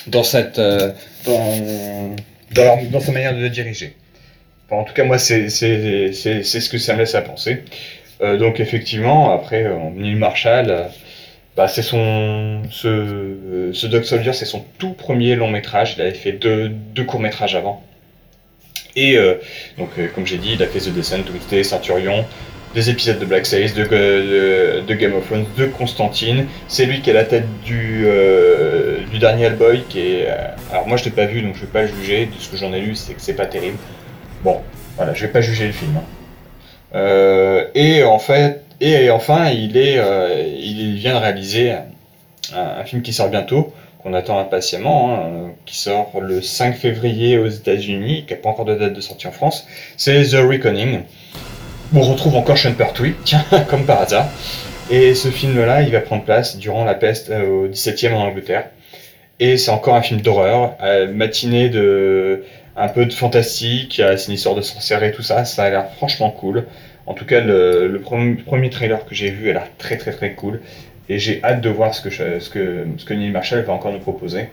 dans, 0.07 0.23
cette, 0.23 0.59
dans, 0.59 0.93
dans, 2.53 3.01
sa 3.01 3.13
manière 3.13 3.35
de 3.35 3.41
le 3.41 3.51
diriger. 3.51 3.95
en 4.71 4.85
tout 4.85 4.95
cas, 4.95 5.05
moi, 5.05 5.19
c'est 5.19 5.49
ce 5.49 6.69
que 6.69 6.79
ça 6.79 6.95
me 6.95 7.01
laisse 7.01 7.15
à 7.15 7.23
penser. 7.23 7.63
Donc, 8.21 8.61
effectivement, 8.61 9.33
après, 9.33 9.67
Neil 9.95 10.15
Marshall, 10.15 10.89
bah, 11.57 11.69
c'est 11.69 11.83
son. 11.83 12.63
Ce, 12.71 13.71
ce 13.73 13.87
Dog 13.87 14.05
Soldier, 14.05 14.35
c'est 14.35 14.45
son 14.45 14.65
tout 14.79 14.93
premier 14.93 15.35
long 15.37 15.51
métrage. 15.51 15.95
Il 15.97 16.03
avait 16.03 16.13
fait 16.13 16.33
deux, 16.33 16.69
deux 16.69 17.05
courts 17.05 17.21
métrages 17.21 17.57
avant. 17.57 17.83
Et 18.95 19.17
euh, 19.17 19.35
donc, 19.79 19.91
euh, 19.99 20.09
comme 20.15 20.27
j'ai 20.27 20.37
dit, 20.37 20.53
il 20.53 20.63
a 20.63 20.67
fait 20.67 20.81
The 20.81 20.91
Descent, 20.91 21.23
Twisted, 21.23 21.65
Centurion, 21.65 22.25
des 22.75 22.91
épisodes 22.91 23.19
de 23.19 23.25
Black 23.25 23.47
Sails, 23.47 23.73
de, 23.73 24.95
Game 24.95 25.15
of 25.15 25.27
Thrones, 25.27 25.47
de 25.57 25.67
Constantine. 25.67 26.47
C'est 26.69 26.85
lui 26.85 27.01
qui 27.01 27.09
est 27.09 27.15
la 27.15 27.25
tête 27.25 27.47
du, 27.65 28.05
euh, 28.07 28.99
du 29.11 29.19
dernier 29.19 29.45
Hellboy. 29.45 29.85
Qui 29.89 30.01
est, 30.01 30.29
alors, 30.71 30.87
moi, 30.87 30.99
je 30.99 31.05
l'ai 31.05 31.11
pas 31.11 31.25
vu, 31.25 31.41
donc 31.41 31.55
je 31.55 31.61
vais 31.63 31.67
pas 31.67 31.87
juger. 31.87 32.27
De 32.27 32.33
ce 32.39 32.51
que 32.51 32.59
j'en 32.59 32.73
ai 32.75 32.81
lu, 32.81 32.95
c'est 32.95 33.15
que 33.15 33.21
c'est 33.21 33.37
pas 33.37 33.47
terrible. 33.47 33.79
Bon, 34.45 34.61
voilà, 34.97 35.15
je 35.15 35.25
vais 35.25 35.33
pas 35.33 35.41
juger 35.41 35.67
le 35.67 35.73
film. 35.73 35.97
Hein. 35.97 36.05
Et 36.95 38.03
en 38.05 38.19
fait, 38.19 38.67
et 38.81 39.11
enfin, 39.11 39.51
il, 39.51 39.77
est, 39.77 39.99
euh, 39.99 40.55
il 40.59 40.97
vient 40.97 41.15
de 41.15 41.21
réaliser 41.21 41.73
un, 42.55 42.85
film 42.85 43.03
qui 43.03 43.13
sort 43.13 43.29
bientôt, 43.29 43.73
qu'on 44.03 44.13
attend 44.13 44.39
impatiemment, 44.39 45.15
hein, 45.15 45.51
qui 45.65 45.77
sort 45.79 46.13
le 46.21 46.43
5 46.43 46.77
février 46.77 47.39
aux 47.39 47.49
États-Unis, 47.49 48.25
qui 48.27 48.35
n'a 48.35 48.41
pas 48.41 48.51
encore 48.51 48.67
de 48.67 48.75
date 48.75 48.93
de 48.93 49.01
sortie 49.01 49.27
en 49.27 49.33
France. 49.33 49.67
C'est 49.97 50.23
The 50.25 50.37
Reckoning. 50.47 51.01
On 51.95 52.01
retrouve 52.03 52.37
encore 52.37 52.59
Sean 52.59 52.75
Pertwee, 52.75 53.15
tiens, 53.25 53.45
comme 53.69 53.87
par 53.87 54.03
hasard. 54.03 54.27
Et 54.91 55.15
ce 55.15 55.29
film-là, 55.29 55.83
il 55.83 55.91
va 55.91 56.01
prendre 56.01 56.23
place 56.23 56.59
durant 56.59 56.85
la 56.85 56.95
peste 56.95 57.31
euh, 57.31 57.65
au 57.65 57.69
17e 57.69 58.13
en 58.13 58.27
Angleterre. 58.27 58.67
Et 59.41 59.57
c'est 59.57 59.71
encore 59.71 59.95
un 59.95 60.03
film 60.03 60.23
d'horreur, 60.23 60.77
matinée 61.13 61.69
de 61.69 62.45
un 62.77 62.89
peu 62.89 63.07
de 63.07 63.13
fantastique, 63.13 64.03
c'est 64.17 64.27
une 64.27 64.35
histoire 64.35 64.55
de 64.55 64.61
sorcière 64.61 65.03
et 65.03 65.13
tout 65.13 65.23
ça, 65.23 65.45
ça 65.45 65.65
a 65.65 65.71
l'air 65.71 65.91
franchement 65.97 66.31
cool. 66.31 66.67
En 67.07 67.15
tout 67.15 67.25
cas, 67.25 67.41
le, 67.41 68.01
premier 68.45 68.71
trailer 68.71 69.05
que 69.07 69.15
j'ai 69.15 69.31
vu 69.31 69.51
a 69.51 69.55
l'air 69.55 69.69
très 69.79 69.97
très 69.97 70.13
très 70.13 70.35
cool. 70.35 70.61
Et 71.09 71.19
j'ai 71.19 71.43
hâte 71.45 71.61
de 71.61 71.69
voir 71.69 71.95
ce 71.95 72.03
que, 72.03 73.15
Neil 73.15 73.31
Marshall 73.31 73.63
va 73.63 73.73
encore 73.73 73.93
nous 73.93 74.01
proposer. 74.01 74.49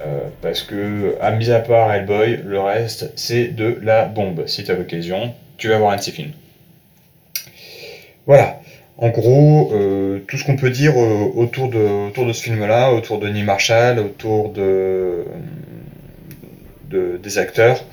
Euh, 0.00 0.20
parce 0.42 0.62
que, 0.62 1.16
à 1.20 1.30
mis 1.30 1.50
à 1.50 1.60
part 1.60 1.92
Hellboy, 1.92 2.40
le 2.44 2.58
reste, 2.58 3.12
c'est 3.16 3.48
de 3.48 3.78
la 3.82 4.06
bombe. 4.06 4.46
Si 4.46 4.64
tu 4.64 4.70
as 4.70 4.74
l'occasion, 4.74 5.34
tu 5.56 5.68
vas 5.68 5.78
voir 5.78 5.92
un 5.92 5.96
de 5.96 6.00
ses 6.00 6.10
films. 6.10 6.32
Voilà. 8.26 8.60
En 8.96 9.08
gros, 9.10 9.72
euh, 9.74 10.20
tout 10.26 10.38
ce 10.38 10.44
qu'on 10.44 10.56
peut 10.56 10.70
dire 10.70 10.92
euh, 10.96 11.30
autour, 11.34 11.68
de, 11.68 12.08
autour 12.08 12.26
de 12.26 12.32
ce 12.32 12.42
film-là, 12.42 12.92
autour 12.92 13.18
de 13.18 13.28
Neil 13.28 13.42
Marshall, 13.42 13.98
autour 13.98 14.50
de, 14.50 15.24
de, 16.90 17.18
des 17.22 17.38
acteurs, 17.38 17.84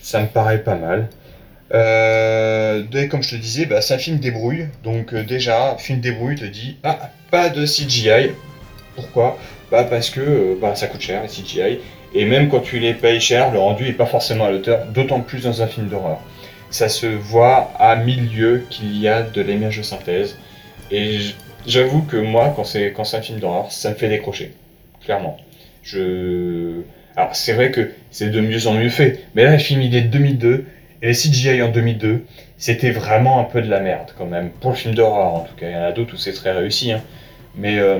ça 0.00 0.20
me 0.20 0.26
paraît 0.26 0.62
pas 0.62 0.76
mal. 0.76 1.08
Euh, 1.74 2.82
comme 3.10 3.22
je 3.22 3.30
te 3.30 3.36
disais, 3.36 3.66
bah, 3.66 3.80
c'est 3.80 3.94
un 3.94 3.98
film 3.98 4.18
débrouille. 4.18 4.68
Donc 4.84 5.12
euh, 5.12 5.22
déjà, 5.22 5.76
film 5.78 6.00
débrouille 6.00 6.36
te 6.36 6.44
dit 6.44 6.76
ah 6.82 7.10
pas 7.30 7.48
de 7.48 7.64
CGI. 7.64 8.32
Pourquoi? 8.94 9.38
Bah 9.70 9.84
parce 9.84 10.10
que 10.10 10.20
euh, 10.20 10.58
bah, 10.60 10.74
ça 10.74 10.86
coûte 10.86 11.00
cher 11.00 11.22
les 11.22 11.28
CGI. 11.28 11.80
Et 12.14 12.24
même 12.24 12.48
quand 12.48 12.60
tu 12.60 12.78
les 12.78 12.94
payes 12.94 13.20
cher, 13.20 13.52
le 13.52 13.58
rendu 13.58 13.86
est 13.86 13.92
pas 13.92 14.06
forcément 14.06 14.46
à 14.46 14.50
l'auteur, 14.50 14.86
d'autant 14.86 15.20
plus 15.20 15.42
dans 15.42 15.60
un 15.62 15.66
film 15.66 15.88
d'horreur. 15.88 16.18
Ça 16.70 16.88
se 16.88 17.06
voit 17.06 17.70
à 17.78 17.96
milieu 17.96 18.64
qu'il 18.70 18.96
y 18.96 19.08
a 19.08 19.22
de 19.22 19.42
l'image 19.42 19.76
de 19.76 19.82
synthèse. 19.82 20.38
Et 20.90 21.18
j'avoue 21.66 22.02
que 22.02 22.16
moi, 22.16 22.52
quand 22.56 22.64
c'est 22.64 22.94
un 22.98 23.22
film 23.22 23.40
d'horreur, 23.40 23.70
ça 23.70 23.90
me 23.90 23.94
fait 23.94 24.08
décrocher. 24.08 24.54
Clairement. 25.04 25.36
Je 25.82 26.80
alors 27.16 27.34
c'est 27.34 27.52
vrai 27.52 27.70
que 27.70 27.90
c'est 28.10 28.30
de 28.30 28.40
mieux 28.40 28.66
en 28.66 28.74
mieux 28.74 28.90
fait, 28.90 29.24
mais 29.34 29.44
là 29.44 29.52
le 29.52 29.58
film 29.58 29.82
il 29.82 29.94
est 29.94 30.02
de 30.02 30.08
2002 30.08 30.66
et 31.00 31.06
les 31.06 31.12
CGI 31.12 31.62
en 31.62 31.70
2002, 31.70 32.24
c'était 32.56 32.90
vraiment 32.90 33.40
un 33.40 33.44
peu 33.44 33.62
de 33.62 33.70
la 33.70 33.80
merde 33.80 34.12
quand 34.16 34.26
même, 34.26 34.50
pour 34.50 34.70
le 34.70 34.76
film 34.76 34.94
d'horreur 34.94 35.34
en 35.34 35.40
tout 35.40 35.54
cas. 35.54 35.68
Il 35.68 35.72
y 35.72 35.76
en 35.76 35.84
a 35.84 35.92
d'autres 35.92 36.14
où 36.14 36.16
c'est 36.16 36.32
très 36.32 36.52
réussi, 36.52 36.92
hein. 36.92 37.02
mais 37.56 37.78
euh, 37.78 37.98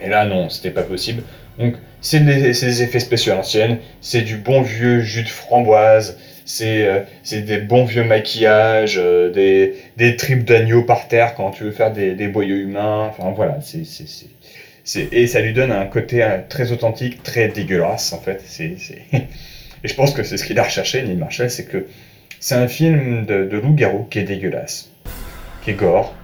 et 0.00 0.08
là 0.08 0.24
non, 0.24 0.48
c'était 0.48 0.70
pas 0.70 0.82
possible. 0.82 1.22
Donc 1.58 1.74
c'est 2.00 2.20
des, 2.20 2.82
effets 2.82 3.00
spéciaux 3.00 3.34
anciennes, 3.34 3.78
c'est 4.00 4.22
du 4.22 4.36
bon 4.36 4.62
vieux 4.62 5.00
jus 5.00 5.22
de 5.22 5.28
framboise, 5.28 6.18
c'est 6.44 6.86
euh, 6.86 7.00
des 7.30 7.58
bons 7.58 7.84
vieux 7.84 8.04
maquillages, 8.04 8.98
euh, 8.98 9.30
des, 9.30 9.76
des 9.98 10.16
tripes 10.16 10.44
d'agneau 10.44 10.82
par 10.82 11.08
terre 11.08 11.34
quand 11.34 11.50
tu 11.50 11.64
veux 11.64 11.70
faire 11.70 11.92
des, 11.92 12.14
des 12.14 12.28
boyaux 12.28 12.56
humains, 12.56 13.10
enfin 13.10 13.32
voilà, 13.36 13.58
c'est 13.60 13.84
et 14.96 15.26
ça 15.26 15.40
lui 15.40 15.52
donne 15.52 15.72
un 15.72 15.86
côté 15.86 16.26
très 16.48 16.72
authentique, 16.72 17.22
très 17.22 17.48
dégueulasse 17.48 18.12
en 18.12 18.20
fait. 18.20 18.42
Et 19.84 19.88
je 19.88 19.94
pense 19.94 20.12
que 20.12 20.22
c'est 20.22 20.36
ce 20.36 20.44
qu'il 20.44 20.58
a 20.58 20.62
recherché, 20.62 21.02
Neil 21.02 21.16
Marshall, 21.16 21.50
c'est 21.50 21.64
que 21.64 21.86
c'est 22.38 22.54
un 22.54 22.68
film 22.68 23.26
de, 23.26 23.48
loup-garou 23.62 24.04
qui 24.04 24.20
est 24.20 24.24
dégueulasse, 24.24 24.90
qui 25.64 25.70
est 25.70 25.74
gore, 25.74 26.14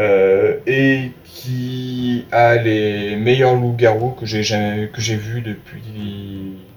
euh, 0.00 0.56
et 0.66 1.12
qui 1.24 2.26
a 2.32 2.56
les 2.56 3.14
meilleurs 3.14 3.54
loups-garous 3.54 4.10
que 4.10 4.26
j'ai 4.26 4.42
que 4.92 5.00
j'ai 5.00 5.16
vus 5.16 5.40
depuis 5.40 5.82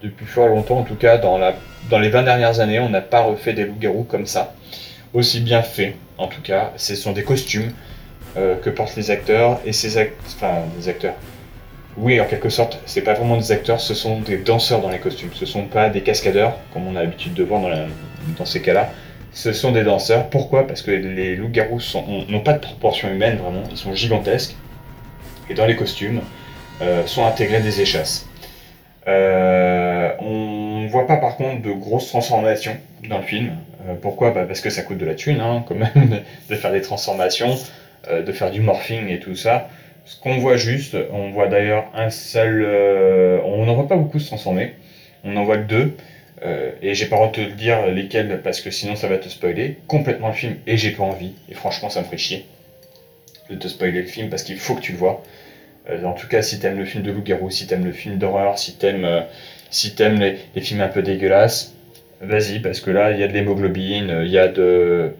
depuis 0.02 0.26
fort 0.26 0.48
longtemps. 0.48 0.78
En 0.78 0.84
tout 0.84 0.94
cas, 0.94 1.18
dans 1.18 1.36
la 1.36 1.56
dans 1.90 1.98
les 1.98 2.10
20 2.10 2.22
dernières 2.22 2.60
années, 2.60 2.78
on 2.78 2.90
n'a 2.90 3.00
pas 3.00 3.22
refait 3.22 3.54
des 3.54 3.64
loups-garous 3.64 4.04
comme 4.04 4.26
ça, 4.26 4.54
aussi 5.14 5.40
bien 5.40 5.62
fait. 5.62 5.96
En 6.16 6.28
tout 6.28 6.42
cas, 6.42 6.72
ce 6.76 6.94
sont 6.94 7.12
des 7.12 7.24
costumes 7.24 7.72
euh, 8.38 8.56
que 8.56 8.70
portent 8.70 8.96
les 8.96 9.10
acteurs 9.10 9.60
et 9.64 9.72
ces 9.72 9.98
acteurs, 9.98 10.16
enfin 10.36 10.54
les 10.78 10.88
acteurs, 10.88 11.14
oui, 11.96 12.20
en 12.20 12.26
quelque 12.26 12.48
sorte, 12.48 12.78
c'est 12.86 13.02
pas 13.02 13.14
vraiment 13.14 13.36
des 13.36 13.50
acteurs, 13.50 13.80
ce 13.80 13.92
sont 13.92 14.20
des 14.20 14.36
danseurs 14.38 14.80
dans 14.80 14.90
les 14.90 15.00
costumes. 15.00 15.30
Ce 15.34 15.46
sont 15.46 15.64
pas 15.64 15.90
des 15.90 16.02
cascadeurs, 16.02 16.56
comme 16.72 16.86
on 16.86 16.94
a 16.94 17.00
l'habitude 17.00 17.34
de 17.34 17.42
voir 17.42 17.60
dans, 18.38 18.44
ces 18.44 18.62
cas-là. 18.62 18.90
Ce 19.32 19.52
sont 19.52 19.72
des 19.72 19.82
danseurs. 19.82 20.30
Pourquoi? 20.30 20.66
Parce 20.66 20.82
que 20.82 20.92
les 20.92 21.34
loups-garous 21.34 21.80
n'ont 22.28 22.40
pas 22.40 22.52
de 22.52 22.60
proportion 22.60 23.10
humaine 23.10 23.38
vraiment, 23.38 23.64
ils 23.70 23.76
sont 23.76 23.94
gigantesques. 23.94 24.54
Et 25.50 25.54
dans 25.54 25.66
les 25.66 25.74
costumes, 25.74 26.20
euh, 26.80 27.04
sont 27.06 27.26
intégrés 27.26 27.60
des 27.60 27.80
échasses. 27.80 28.28
Euh, 29.08 30.10
on 30.20 30.86
voit 30.88 31.06
pas 31.06 31.16
par 31.16 31.36
contre 31.36 31.62
de 31.62 31.72
grosses 31.72 32.08
transformations 32.08 32.76
dans 33.08 33.18
le 33.18 33.24
film. 33.24 33.52
Euh, 33.88 33.94
pourquoi? 34.00 34.30
Bah, 34.30 34.44
Parce 34.46 34.60
que 34.60 34.70
ça 34.70 34.82
coûte 34.82 34.98
de 34.98 35.06
la 35.06 35.14
thune, 35.14 35.40
hein, 35.40 35.64
quand 35.66 35.74
même, 35.74 36.20
de 36.50 36.54
faire 36.54 36.70
des 36.70 36.82
transformations, 36.82 37.56
de 38.10 38.32
faire 38.32 38.50
du 38.50 38.60
morphing 38.60 39.08
et 39.08 39.18
tout 39.18 39.34
ça. 39.34 39.68
Ce 40.08 40.18
qu'on 40.18 40.38
voit 40.38 40.56
juste, 40.56 40.96
on 41.12 41.28
voit 41.32 41.48
d'ailleurs 41.48 41.84
un 41.94 42.08
seul. 42.08 42.64
Euh, 42.64 43.40
on 43.44 43.66
n'en 43.66 43.74
voit 43.74 43.88
pas 43.88 43.96
beaucoup 43.96 44.18
se 44.18 44.26
transformer. 44.26 44.72
On 45.22 45.36
en 45.36 45.44
voit 45.44 45.58
deux. 45.58 45.92
Euh, 46.42 46.70
et 46.80 46.94
j'ai 46.94 47.04
pas 47.06 47.16
envie 47.16 47.42
de 47.42 47.50
te 47.50 47.54
dire 47.54 47.86
lesquels 47.88 48.40
parce 48.42 48.62
que 48.62 48.70
sinon 48.70 48.96
ça 48.96 49.06
va 49.06 49.18
te 49.18 49.28
spoiler 49.28 49.76
complètement 49.86 50.28
le 50.28 50.34
film. 50.34 50.56
Et 50.66 50.78
j'ai 50.78 50.92
pas 50.92 51.02
envie. 51.02 51.34
Et 51.50 51.54
franchement, 51.54 51.90
ça 51.90 52.00
me 52.00 52.06
ferait 52.06 52.16
chier 52.16 52.46
de 53.50 53.56
te 53.56 53.68
spoiler 53.68 54.00
le 54.00 54.06
film 54.06 54.30
parce 54.30 54.44
qu'il 54.44 54.56
faut 54.56 54.76
que 54.76 54.80
tu 54.80 54.92
le 54.92 54.98
vois. 54.98 55.22
Euh, 55.90 56.02
en 56.04 56.14
tout 56.14 56.26
cas, 56.26 56.40
si 56.40 56.58
t'aimes 56.58 56.78
le 56.78 56.86
film 56.86 57.02
de 57.02 57.12
loup-garou, 57.12 57.50
si 57.50 57.66
t'aimes 57.66 57.84
le 57.84 57.92
film 57.92 58.16
d'horreur, 58.16 58.58
si 58.58 58.76
t'aimes 58.78 59.24
si 59.68 59.94
t'aimes 59.94 60.18
les, 60.18 60.38
les, 60.54 60.62
films 60.62 60.80
un 60.80 60.88
peu 60.88 61.02
dégueulasses, 61.02 61.74
vas-y 62.22 62.60
parce 62.60 62.80
que 62.80 62.90
là 62.90 63.12
il 63.12 63.20
y 63.20 63.22
a 63.22 63.28
de 63.28 63.34
l'hémoglobine, 63.34 64.22
il 64.24 64.30
y 64.30 64.38
a 64.38 64.48
de 64.48 65.12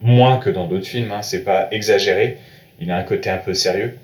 moins 0.00 0.38
que 0.38 0.50
dans 0.50 0.66
d'autres 0.66 0.86
films. 0.86 1.12
Hein, 1.12 1.22
c'est 1.22 1.44
pas 1.44 1.68
exagéré. 1.70 2.38
Il 2.80 2.90
a 2.90 2.96
un 2.96 3.02
côté 3.02 3.30
un 3.30 3.38
peu 3.38 3.54
sérieux. 3.54 3.96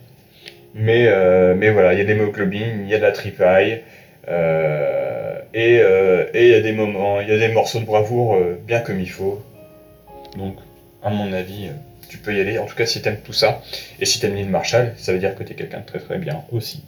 Mais, 0.74 1.06
euh, 1.08 1.54
mais 1.56 1.70
voilà, 1.70 1.92
il 1.92 1.98
y 1.98 2.02
a 2.02 2.04
des 2.04 2.14
l'hémoglobine, 2.14 2.82
il 2.84 2.88
y 2.88 2.94
a 2.94 2.98
de 2.98 3.02
la 3.02 3.12
tripaille, 3.12 3.82
euh, 4.28 5.38
euh, 5.56 6.26
et 6.32 6.46
il 6.46 6.50
y 6.50 6.54
a 6.54 6.60
des 6.60 6.72
moments, 6.72 7.20
il 7.20 7.28
y 7.28 7.32
a 7.32 7.38
des 7.38 7.48
morceaux 7.48 7.80
de 7.80 7.84
bravoure 7.84 8.38
bien 8.66 8.80
comme 8.80 9.00
il 9.00 9.10
faut. 9.10 9.42
Donc, 10.36 10.56
à 11.02 11.10
mon 11.10 11.32
avis, 11.32 11.70
tu 12.08 12.18
peux 12.18 12.34
y 12.34 12.40
aller. 12.40 12.58
En 12.58 12.66
tout 12.66 12.76
cas, 12.76 12.86
si 12.86 13.02
t'aimes 13.02 13.20
tout 13.24 13.32
ça, 13.32 13.62
et 13.98 14.04
si 14.04 14.20
t'aimes 14.20 14.34
Neil 14.34 14.46
Marshall, 14.46 14.92
ça 14.96 15.12
veut 15.12 15.18
dire 15.18 15.34
que 15.34 15.42
t'es 15.42 15.54
quelqu'un 15.54 15.80
de 15.80 15.86
très 15.86 15.98
très 15.98 16.18
bien 16.18 16.44
aussi. 16.52 16.84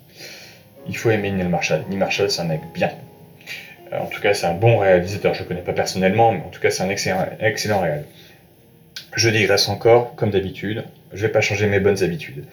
Il 0.86 0.96
faut 0.96 1.10
aimer 1.10 1.30
Neil 1.30 1.48
Marshall. 1.48 1.82
Neil 1.88 1.98
Marshall, 1.98 2.30
c'est 2.30 2.42
un 2.42 2.44
mec 2.44 2.60
bien. 2.74 2.90
En 3.92 4.06
tout 4.06 4.20
cas, 4.20 4.32
c'est 4.32 4.46
un 4.46 4.54
bon 4.54 4.78
réalisateur. 4.78 5.34
Je 5.34 5.42
ne 5.42 5.48
connais 5.48 5.60
pas 5.60 5.72
personnellement, 5.72 6.32
mais 6.32 6.40
en 6.40 6.50
tout 6.50 6.60
cas, 6.60 6.70
c'est 6.70 6.82
un 6.82 6.88
excellent, 6.88 7.26
excellent 7.40 7.80
réal. 7.80 8.04
Je 9.14 9.28
digresse 9.28 9.68
encore, 9.68 10.14
comme 10.14 10.30
d'habitude. 10.30 10.84
Je 11.12 11.26
vais 11.26 11.32
pas 11.32 11.40
changer 11.40 11.66
mes 11.66 11.80
bonnes 11.80 12.02
habitudes. 12.02 12.44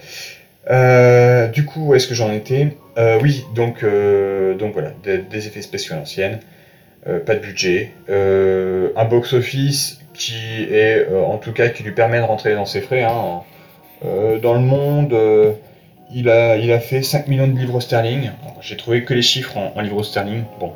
Euh, 0.69 1.47
du 1.47 1.65
coup, 1.65 1.87
où 1.87 1.95
est-ce 1.95 2.07
que 2.07 2.13
j'en 2.13 2.31
étais? 2.31 2.75
Euh, 2.97 3.17
Oui, 3.21 3.45
donc, 3.55 3.83
euh, 3.83 4.55
donc 4.55 4.73
voilà, 4.73 4.91
des, 5.03 5.47
effets 5.47 5.61
spéciaux 5.61 5.95
à 5.95 5.97
l'ancienne, 5.97 6.39
pas 7.25 7.35
de 7.35 7.39
budget, 7.39 7.91
un 8.09 9.05
box-office 9.05 10.01
qui 10.13 10.63
est, 10.69 11.07
en 11.13 11.37
tout 11.37 11.53
cas, 11.53 11.69
qui 11.69 11.83
lui 11.83 11.93
permet 11.93 12.19
de 12.19 12.25
rentrer 12.25 12.55
dans 12.55 12.65
ses 12.65 12.81
frais. 12.81 13.03
Hein. 13.03 13.41
dans 14.41 14.53
le 14.53 14.59
monde, 14.59 15.15
il, 16.13 16.29
a, 16.29 16.57
il 16.57 16.71
a 16.73 16.79
fait 16.79 17.01
5 17.01 17.27
millions 17.27 17.47
de 17.47 17.57
livres 17.57 17.79
sterling. 17.79 18.31
J'ai 18.61 18.75
trouvé 18.75 19.05
que 19.05 19.13
les 19.13 19.21
chiffres 19.21 19.57
en, 19.57 19.79
livres 19.81 20.03
sterling. 20.03 20.43
Bon, 20.59 20.73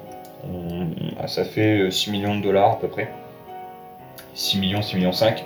ah, 1.19 1.27
ça 1.27 1.43
fait 1.43 1.91
6 1.91 2.09
millions 2.09 2.37
de 2.37 2.41
dollars 2.41 2.71
à 2.71 2.79
peu 2.79 2.87
près. 2.87 3.09
6 4.33 4.59
millions, 4.59 4.81
6 4.81 4.95
millions 4.95 5.11
5. 5.11 5.43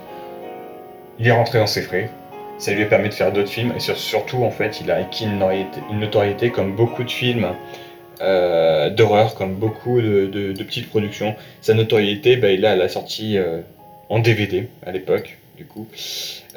Il 1.20 1.28
est 1.28 1.32
rentré 1.32 1.58
dans 1.58 1.68
ses 1.68 1.82
frais. 1.82 2.10
ça 2.60 2.74
lui 2.74 2.86
permet 2.86 3.10
de 3.10 3.14
faire 3.14 3.32
d'autres 3.32 3.50
films 3.50 3.74
et 3.76 3.80
surtout 3.80 4.44
en 4.44 4.52
fait 4.52 4.82
il 4.82 4.92
a 4.92 4.96
acquis 4.96 5.26
une 5.26 6.00
notoriété, 6.00 6.52
comme 6.52 6.76
beaucoup 6.76 7.04
de 7.04 7.12
films 7.12 7.48
euh, 8.22 8.90
d'horreur, 8.90 9.36
comme 9.36 9.56
beaucoup 9.56 10.00
de, 10.02 10.54
petites 10.58 10.90
productions. 10.90 11.36
Sa 11.62 11.74
notoriété, 11.74 12.36
bah, 12.38 12.52
il 12.52 12.66
a 12.66 12.76
la 12.76 12.90
sortie 12.90 13.38
euh, 13.38 13.62
en 14.10 14.20
DVD 14.20 14.70
à 14.86 14.92
l'époque 14.92 15.38
du 15.56 15.66
coup, 15.66 15.88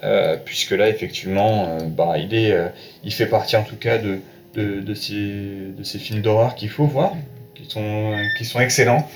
euh, 0.04 0.36
puisque 0.44 0.72
là 0.72 0.88
effectivement 0.88 1.78
bah, 1.86 2.16
il, 2.18 2.34
est, 2.34 2.54
il 3.02 3.12
fait 3.14 3.26
partie 3.26 3.56
en 3.56 3.62
tout 3.62 3.76
cas 3.76 3.96
de, 3.96 4.20
de, 4.54 4.94
ces, 4.94 5.14
de 5.14 5.82
ces 5.82 5.98
films 5.98 6.20
d'horreur 6.20 6.54
qu'il 6.54 6.68
faut 6.68 6.84
voir, 6.84 7.12
qui 7.54 7.64
sont, 7.66 8.14
qui 8.36 8.44
sont 8.44 8.60
excellents. 8.60 9.08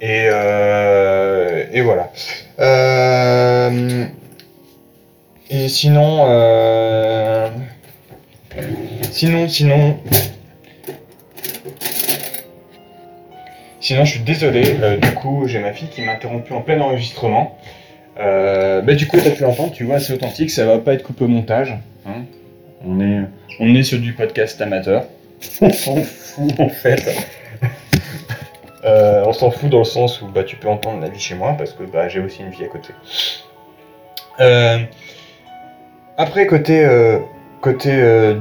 Et, 0.00 0.24
et 1.72 1.80
voilà. 1.82 2.10
Et 5.52 5.68
sinon, 5.68 6.26
euh... 6.28 7.48
sinon, 9.10 9.48
sinon, 9.48 9.96
sinon, 13.80 14.04
je 14.04 14.10
suis 14.10 14.20
désolé. 14.20 14.76
Euh, 14.80 14.96
du 14.96 15.12
coup, 15.14 15.48
j'ai 15.48 15.58
ma 15.58 15.72
fille 15.72 15.88
qui 15.88 16.02
m'a 16.02 16.12
interrompu 16.12 16.52
en 16.52 16.60
plein 16.60 16.80
enregistrement. 16.80 17.58
Euh, 18.20 18.80
bah, 18.80 18.94
du 18.94 19.08
coup, 19.08 19.16
t'as 19.16 19.30
pu 19.30 19.42
l'entendre, 19.42 19.72
tu 19.72 19.82
vois, 19.82 19.98
c'est 19.98 20.12
authentique, 20.12 20.50
ça 20.50 20.64
va 20.66 20.78
pas 20.78 20.94
être 20.94 21.02
coupé 21.02 21.24
au 21.24 21.28
montage. 21.28 21.76
Hein. 22.06 22.22
on, 22.86 23.00
est, 23.00 23.22
on 23.58 23.74
est 23.74 23.82
sur 23.82 23.98
du 23.98 24.12
podcast 24.12 24.60
amateur. 24.60 25.04
on 25.60 25.70
s'en 25.70 25.96
fout 25.96 26.60
en 26.60 26.68
fait. 26.68 27.02
Euh, 28.84 29.24
on 29.26 29.32
s'en 29.32 29.50
fout 29.50 29.68
dans 29.68 29.78
le 29.78 29.84
sens 29.84 30.22
où 30.22 30.28
bah, 30.28 30.44
tu 30.44 30.56
peux 30.56 30.68
entendre 30.68 31.00
la 31.00 31.08
vie 31.08 31.20
chez 31.20 31.34
moi 31.34 31.54
parce 31.58 31.72
que 31.72 31.82
bah, 31.82 32.08
j'ai 32.08 32.20
aussi 32.20 32.40
une 32.40 32.50
vie 32.50 32.64
à 32.64 32.68
côté. 32.68 32.94
Euh, 34.40 34.78
après, 36.20 36.46
côté. 36.46 36.84
Euh, 36.84 37.18
côté. 37.62 37.90
Euh, 37.92 38.34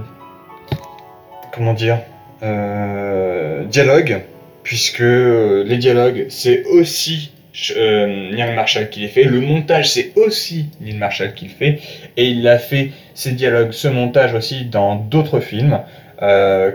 comment 1.54 1.74
dire 1.74 2.00
euh, 2.44 3.64
Dialogue, 3.66 4.22
puisque 4.64 5.00
les 5.00 5.78
dialogues, 5.78 6.26
c'est 6.30 6.64
aussi 6.66 7.32
Neil 7.76 8.54
Marshall 8.54 8.90
qui 8.90 9.00
les 9.00 9.08
fait. 9.08 9.24
Le 9.24 9.40
montage, 9.40 9.92
c'est 9.92 10.12
aussi 10.18 10.68
Neil 10.82 10.98
Marshall 10.98 11.34
qui 11.34 11.46
le 11.46 11.52
fait. 11.52 11.80
Et 12.18 12.26
il 12.26 12.48
a 12.48 12.60
fait 12.60 12.92
ces 13.14 13.32
dialogues, 13.32 13.72
ce 13.72 13.88
montage 13.88 14.34
aussi 14.34 14.66
dans 14.66 14.96
d'autres 14.96 15.40
films. 15.40 15.80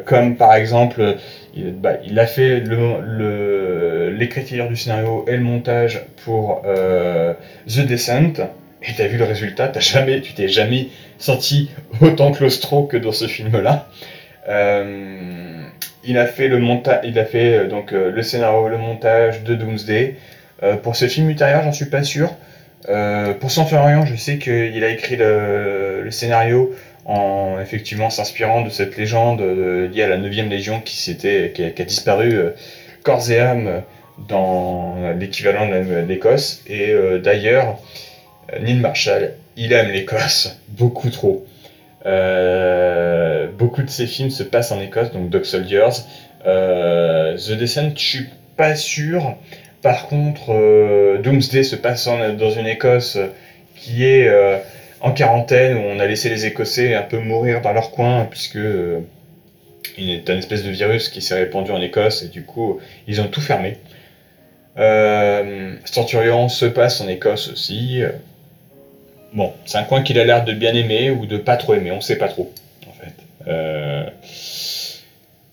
comme 0.07 0.37
par 0.37 0.55
exemple, 0.55 1.17
il, 1.55 1.73
bah, 1.73 1.99
a 2.17 2.27
fait 2.27 2.61
l'écriture 4.19 4.65
le, 4.65 4.71
du 4.71 4.77
scénario 4.77 5.27
et 5.29 5.37
le 5.37 5.43
montage 5.43 6.03
pour 6.25 6.63
The 6.63 7.81
Descent, 7.81 8.49
et 8.87 8.93
t'as 8.97 9.07
vu 9.07 9.17
le 9.17 9.25
résultat, 9.25 9.69
t'as 9.69 9.81
jamais, 9.81 10.21
tu 10.21 10.35
t'es 10.35 10.49
jamais 10.49 10.89
senti 11.19 11.71
autant 12.01 12.33
claustro 12.33 12.85
que 12.85 12.97
dans 12.97 13.13
ce 13.13 13.27
film-là. 13.27 13.89
Euh, 14.49 15.63
il 16.05 16.19
a 16.19 16.27
fait 16.27 16.49
le 16.49 16.59
montage, 16.59 17.01
il 17.05 17.19
a 17.19 17.25
fait 17.25 17.57
euh, 17.57 17.67
donc 17.67 17.93
euh, 17.93 18.11
le 18.11 18.23
scénario, 18.23 18.69
le 18.69 18.77
montage 18.77 19.43
de 19.43 19.55
Doomsday. 19.55 20.17
pour 20.83 20.97
ce 20.97 21.09
film 21.09 21.29
ultérieur, 21.31 21.63
j'en 21.63 21.73
suis 21.73 21.87
pas 21.87 22.03
sûr. 22.03 22.35
pour 23.41 23.51
Sans 23.51 23.65
Rien, 23.65 24.05
je 24.07 24.15
sais 24.17 24.39
qu'il 24.39 24.85
a 24.85 24.89
écrit 24.89 25.17
le, 25.17 26.09
scénario 26.11 26.75
en 27.07 27.59
effectivement 27.61 28.09
s'inspirant 28.09 28.63
de 28.63 28.71
cette 28.71 28.97
légende 28.97 29.43
liée 29.93 30.03
à 30.03 30.09
la 30.09 30.17
9ème 30.17 30.49
Légion 30.49 30.81
qui, 30.81 30.97
s'était, 30.97 31.53
qui, 31.55 31.65
a, 31.65 31.85
disparu 31.85 32.39
corps 33.03 33.31
et 33.31 33.41
âme 33.41 33.83
dans 34.29 34.97
l'équivalent 35.19 35.69
de 35.69 36.07
l'Écosse. 36.09 36.63
Et 36.67 36.95
d'ailleurs, 37.23 37.79
Neil 38.61 38.77
Marshall, 38.77 39.35
il 39.57 39.73
aime 39.73 39.91
l'Écosse 39.91 40.61
beaucoup 40.69 41.11
trop. 41.11 41.47
Euh, 42.07 43.47
beaucoup 43.49 43.83
de 43.83 43.89
ses 43.89 44.07
films 44.07 44.31
se 44.31 44.43
passent 44.43 44.73
en 44.73 44.81
Écosse, 44.81 45.13
donc 45.13 45.31
Dog 45.31 45.45
Soldiers. 45.45 46.03
Euh, 46.47 47.37
The 47.37 47.53
Descent, 47.53 47.93
je 47.97 48.05
suis 48.05 48.27
pas 48.57 48.77
sûr. 48.77 49.37
Par 49.83 50.07
contre, 50.09 51.19
Doomsday 51.23 51.63
se 51.63 51.77
passe 51.77 52.07
dans 52.07 52.51
une 52.51 52.67
Écosse 52.67 53.19
qui 53.77 54.05
est 54.05 54.31
en 55.01 55.13
quarantaine, 55.13 55.77
où 55.77 55.81
on 55.81 55.99
a 55.99 56.07
laissé 56.07 56.31
les 56.31 56.47
Écossais 56.47 56.95
un 56.95 57.03
peu 57.03 57.19
mourir 57.19 57.61
dans 57.61 57.73
leur 57.73 57.91
coin, 57.91 58.27
puisque 58.31 58.59
il 59.99 60.11
est 60.11 60.31
un 60.31 60.39
espèce 60.39 60.63
de 60.63 60.71
virus 60.71 61.11
qui 61.11 61.21
s'est 61.21 61.35
répandu 61.35 61.71
en 61.71 61.83
Écosse, 61.83 62.23
et 62.23 62.29
du 62.29 62.45
coup, 62.45 62.81
ils 63.07 63.21
ont 63.21 63.29
tout 63.29 63.43
fermé. 63.43 63.77
Centurion 65.85 66.49
se 66.49 66.65
passe 66.65 67.03
en 67.03 67.09
Écosse 67.09 67.49
aussi. 67.49 68.03
Bon, 69.35 69.53
c'est 69.67 69.79
un 69.79 69.83
coin 69.83 70.03
qu'il 70.03 70.19
a 70.21 70.25
l'air 70.25 70.45
de 70.45 70.53
bien 70.53 70.73
aimer 70.75 71.11
ou 71.11 71.27
de 71.27 71.37
pas 71.37 71.57
trop 71.57 71.75
aimer, 71.75 71.91
on 71.91 72.01
sait 72.01 72.17
pas 72.17 72.29
trop, 72.29 72.53
en 72.89 72.93
fait. 72.93 73.15
Euh, 73.49 74.09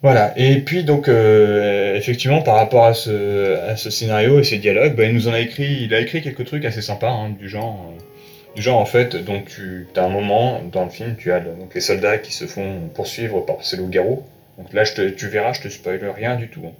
voilà, 0.04 0.34
et 0.38 0.62
puis 0.62 0.84
donc, 0.84 1.08
euh, 1.08 1.96
effectivement, 1.96 2.44
par 2.44 2.56
rapport 2.56 2.86
à 2.86 2.94
ce, 2.94 3.74
scénario 3.76 4.39
et 4.39 4.44
ces 4.44 4.60
dialogues, 4.60 4.96
ben, 4.96 5.10
il 5.10 5.15
nous 5.15 5.28
en 5.28 5.34
a 5.34 5.39
écrit, 5.39 5.80
il 5.82 5.96
a 5.96 6.00
écrit 6.00 6.22
quelques 6.22 6.46
trucs 6.46 6.63
assez 6.63 6.84
sympas, 6.84 7.10
hein, 7.10 7.32
du 7.32 7.50
genre, 7.50 7.88
euh, 7.89 8.56
du 8.56 8.62
genre 8.62 8.80
en 8.80 8.86
fait, 8.86 9.15
donc 9.15 9.46
tu 9.48 9.88
as 9.96 10.04
un 10.04 10.10
moment 10.10 10.62
dans 10.72 10.84
le 10.84 10.91
film, 10.91 11.15
tu 11.17 11.32
as 11.32 11.39
donc, 11.39 11.74
les 11.74 11.82
soldats 11.82 12.20
qui 12.20 12.34
se 12.34 12.46
font 12.46 12.88
poursuivre 12.94 13.41
par 13.41 13.63
ces 13.63 13.78
loups-garous. 13.78 14.24
Donc 14.60 14.74
là, 14.74 14.84
tu 14.84 15.28
verras, 15.28 15.54
je 15.54 15.62
te 15.62 15.70
spoil 15.70 16.00
rien 16.15 16.36
du 16.36 16.50
tout. 16.50 16.62
Hein. 16.65 16.74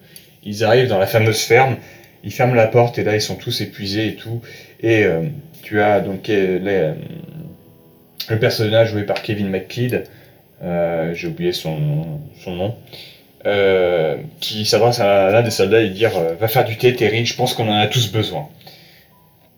Ils 0.44 0.64
arrivent 0.64 0.88
dans 0.88 1.00
la 1.00 1.08
fameuse 1.08 1.42
ferme, 1.42 1.78
ils 2.24 2.32
ferment 2.32 2.54
la 2.54 2.68
porte 2.68 2.98
et 3.00 3.04
là, 3.04 3.16
ils 3.16 3.22
sont 3.22 3.36
tous 3.36 3.62
épuisés 3.62 4.08
et 4.08 4.16
tout, 4.16 4.42
et 4.82 5.08
tu 5.62 5.82
as 5.82 6.02
donc 6.02 6.30
euh, 6.30 6.60
euh, 6.66 6.94
le 8.30 8.40
personnage 8.40 8.90
joué 8.92 9.04
par 9.04 9.22
Kevin 9.22 9.50
McKidd, 9.50 10.04
euh, 10.64 11.14
j'ai 11.14 11.28
oublié 11.28 11.54
son, 11.54 11.78
nom, 12.48 12.76
qui 14.40 14.66
s'adresse 14.66 15.00
à 15.00 15.32
l'un 15.32 15.42
des 15.42 15.52
soldats 15.52 15.82
et 15.82 15.90
dire 15.90 16.12
Va 16.40 16.48
faire 16.48 16.66
du 16.66 16.78
thé, 16.78 16.94
Terry, 16.96 17.26
je 17.26 17.36
pense 17.36 17.54
qu'on 17.54 17.70
en 17.70 17.80
a 17.80 17.88
tous 17.88 18.12
besoin. 18.12 18.50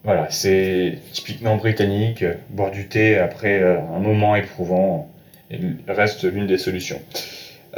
Voilà, 0.03 0.27
c'est 0.29 0.99
typiquement 1.13 1.55
britannique, 1.55 2.23
boire 2.49 2.71
du 2.71 2.87
thé 2.87 3.17
après 3.17 3.63
un 3.63 3.99
moment 3.99 4.35
éprouvant 4.35 5.09
reste 5.87 6.23
l'une 6.23 6.47
des 6.47 6.57
solutions. 6.57 7.01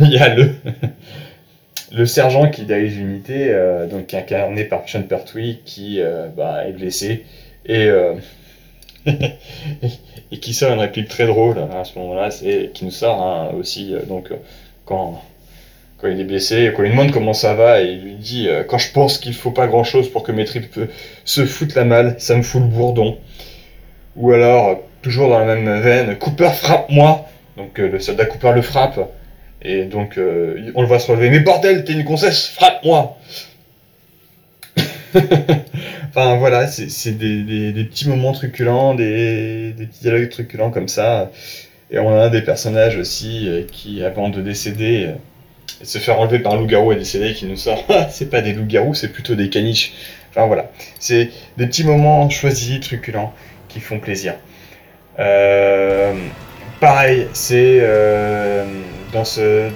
Il 0.00 0.10
y 0.10 0.18
a 0.18 0.34
le, 0.34 0.54
le 1.92 2.06
sergent 2.06 2.48
qui 2.48 2.64
dirige 2.64 2.96
l'unité, 2.96 3.48
euh, 3.50 3.86
donc 3.86 4.12
incarné 4.14 4.64
par 4.64 4.88
Sean 4.88 5.02
Pertwee, 5.02 5.60
qui 5.64 6.00
euh, 6.00 6.28
bah, 6.28 6.66
est 6.66 6.72
blessé 6.72 7.24
et, 7.66 7.86
euh, 7.86 8.14
et 9.06 10.38
qui 10.40 10.54
sort 10.54 10.72
une 10.72 10.80
réplique 10.80 11.08
très 11.08 11.26
drôle 11.26 11.58
hein, 11.58 11.68
à 11.78 11.84
ce 11.84 11.98
moment-là, 11.98 12.30
c'est 12.30 12.70
qui 12.72 12.84
nous 12.84 12.90
sort 12.90 13.22
hein, 13.22 13.50
aussi 13.58 13.94
donc 14.08 14.32
quand 14.84 15.22
quand 15.98 16.08
il 16.08 16.18
est 16.18 16.24
blessé, 16.24 16.72
quand 16.76 16.82
il 16.82 16.90
demande 16.90 17.12
comment 17.12 17.32
ça 17.32 17.54
va, 17.54 17.80
et 17.80 17.92
il 17.92 18.00
lui 18.02 18.14
dit 18.14 18.48
quand 18.66 18.78
je 18.78 18.90
pense 18.90 19.18
qu'il 19.18 19.34
faut 19.34 19.52
pas 19.52 19.68
grand-chose 19.68 20.08
pour 20.08 20.24
que 20.24 20.32
mes 20.32 20.44
tripes 20.44 20.80
se 21.24 21.46
foutent 21.46 21.76
la 21.76 21.84
malle, 21.84 22.16
ça 22.18 22.34
me 22.34 22.42
fout 22.42 22.60
le 22.60 22.66
bourdon. 22.66 23.18
Ou 24.16 24.32
alors 24.32 24.80
toujours 25.00 25.28
dans 25.28 25.38
la 25.38 25.54
même 25.54 25.80
veine, 25.80 26.18
Cooper 26.18 26.50
frappe-moi. 26.54 27.24
Donc 27.56 27.78
le 27.78 28.00
soldat 28.00 28.24
Cooper 28.24 28.50
le 28.52 28.62
frappe 28.62 28.98
et 29.64 29.84
donc, 29.84 30.18
euh, 30.18 30.72
on 30.74 30.82
le 30.82 30.88
voit 30.88 30.98
se 30.98 31.10
relever. 31.10 31.30
Mais 31.30 31.40
bordel, 31.40 31.84
t'es 31.84 31.92
une 31.92 32.04
concesse, 32.04 32.48
frappe-moi 32.48 33.16
Enfin, 36.08 36.36
voilà, 36.36 36.66
c'est 36.66 37.12
des, 37.12 37.84
petits 37.84 38.08
moments 38.08 38.32
truculents, 38.32 38.94
des, 38.94 39.74
petits 39.76 40.00
dialogues 40.00 40.28
truculents 40.28 40.70
comme 40.70 40.88
ça. 40.88 41.30
Et 41.90 41.98
on 41.98 42.14
a 42.18 42.28
des 42.28 42.42
personnages 42.42 42.96
aussi 42.96 43.48
euh, 43.48 43.62
qui, 43.70 44.02
avant 44.02 44.28
de 44.30 44.40
décéder, 44.40 45.06
euh, 45.06 45.14
se 45.84 45.98
faire 45.98 46.18
enlever 46.18 46.38
par 46.38 46.54
un 46.54 46.56
loup-garou 46.56 46.92
et 46.92 46.96
décéder, 46.96 47.34
qui 47.34 47.46
nous 47.46 47.56
sort 47.56 47.84
c'est 48.10 48.30
pas 48.30 48.40
des 48.40 48.52
loups-garous, 48.54 48.94
c'est 48.94 49.12
plutôt 49.12 49.34
des 49.34 49.48
caniches. 49.48 49.92
Enfin 50.30 50.46
voilà, 50.46 50.70
c'est 50.98 51.30
des 51.58 51.66
petits 51.66 51.84
moments 51.84 52.28
choisis, 52.30 52.80
truculents, 52.80 53.34
qui 53.68 53.80
font 53.80 54.00
plaisir. 54.00 54.34
pareil, 56.80 57.28
c'est 57.34 57.80
dans 59.12 59.24
ce, 59.24 59.68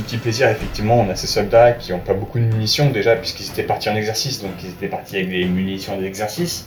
petit, 0.00 0.16
plaisir, 0.16 0.48
effectivement, 0.48 0.98
on 1.00 1.10
a 1.10 1.16
ces 1.16 1.26
soldats 1.26 1.72
qui 1.72 1.92
n'ont 1.92 1.98
pas 1.98 2.14
beaucoup 2.14 2.38
de 2.38 2.44
munitions 2.44 2.90
déjà, 2.90 3.14
puisqu'ils 3.14 3.50
étaient 3.50 3.62
partis 3.62 3.90
en 3.90 3.96
exercice, 3.96 4.42
donc 4.42 4.52
ils 4.62 4.70
étaient 4.70 4.88
partis 4.88 5.16
avec 5.16 5.28
des 5.28 5.44
munitions 5.44 5.98
d'exercice, 6.00 6.66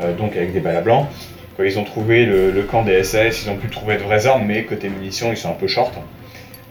euh, 0.00 0.14
donc 0.14 0.36
avec 0.36 0.52
des 0.52 0.60
balles 0.60 0.76
à 0.76 0.80
blanc. 0.80 1.08
Quand 1.56 1.64
ils 1.64 1.78
ont 1.78 1.84
trouvé 1.84 2.24
le, 2.24 2.62
camp 2.62 2.82
des 2.82 3.02
SS, 3.02 3.44
ils 3.44 3.50
ont 3.50 3.56
pu 3.56 3.68
trouver 3.68 3.96
de 3.96 4.02
vraies 4.02 4.26
armes, 4.26 4.46
mais 4.46 4.64
côté 4.64 4.88
munitions, 4.88 5.30
ils 5.32 5.36
sont 5.36 5.50
un 5.50 5.54
peu 5.54 5.66
short. 5.66 5.92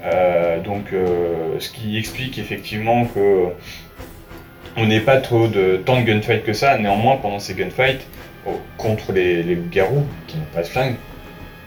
Euh, 0.05 0.61
donc, 0.61 0.93
euh, 0.93 1.59
ce 1.59 1.69
qui 1.69 1.97
explique 1.97 2.37
effectivement 2.37 3.05
que 3.05 3.47
on 4.75 4.85
n'ait 4.85 4.99
pas 4.99 5.17
trop 5.17 5.47
de 5.47 5.81
tant 5.85 6.01
de 6.01 6.05
gunfights 6.05 6.43
que 6.43 6.53
ça. 6.53 6.77
Néanmoins, 6.77 7.17
pendant 7.17 7.39
ces 7.39 7.53
gunfights, 7.53 8.05
oh, 8.45 8.59
contre 8.77 9.11
les, 9.13 9.43
les 9.43 9.57
garous 9.71 10.05
qui 10.27 10.37
n'ont 10.37 10.45
pas 10.53 10.63
de 10.63 10.67
flingue, 10.67 10.95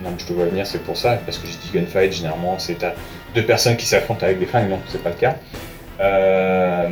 non, 0.03 0.11
je 0.19 0.27
te 0.27 0.33
vois 0.33 0.47
venir, 0.47 0.67
c'est 0.67 0.83
pour 0.83 0.97
ça, 0.97 1.19
parce 1.25 1.39
que 1.39 1.47
j'ai 1.47 1.57
dit 1.57 1.71
gunfight, 1.73 2.13
généralement, 2.13 2.59
c'est 2.59 2.85
deux 3.35 3.45
personnes 3.45 3.77
qui 3.77 3.87
s'affrontent 3.87 4.25
avec 4.25 4.39
des 4.39 4.47
flingues, 4.47 4.71
non, 4.71 4.81
c'est 4.89 5.03
pas 5.03 5.11
le 5.11 5.17
cas. 5.17 5.37
Euh, 6.01 6.89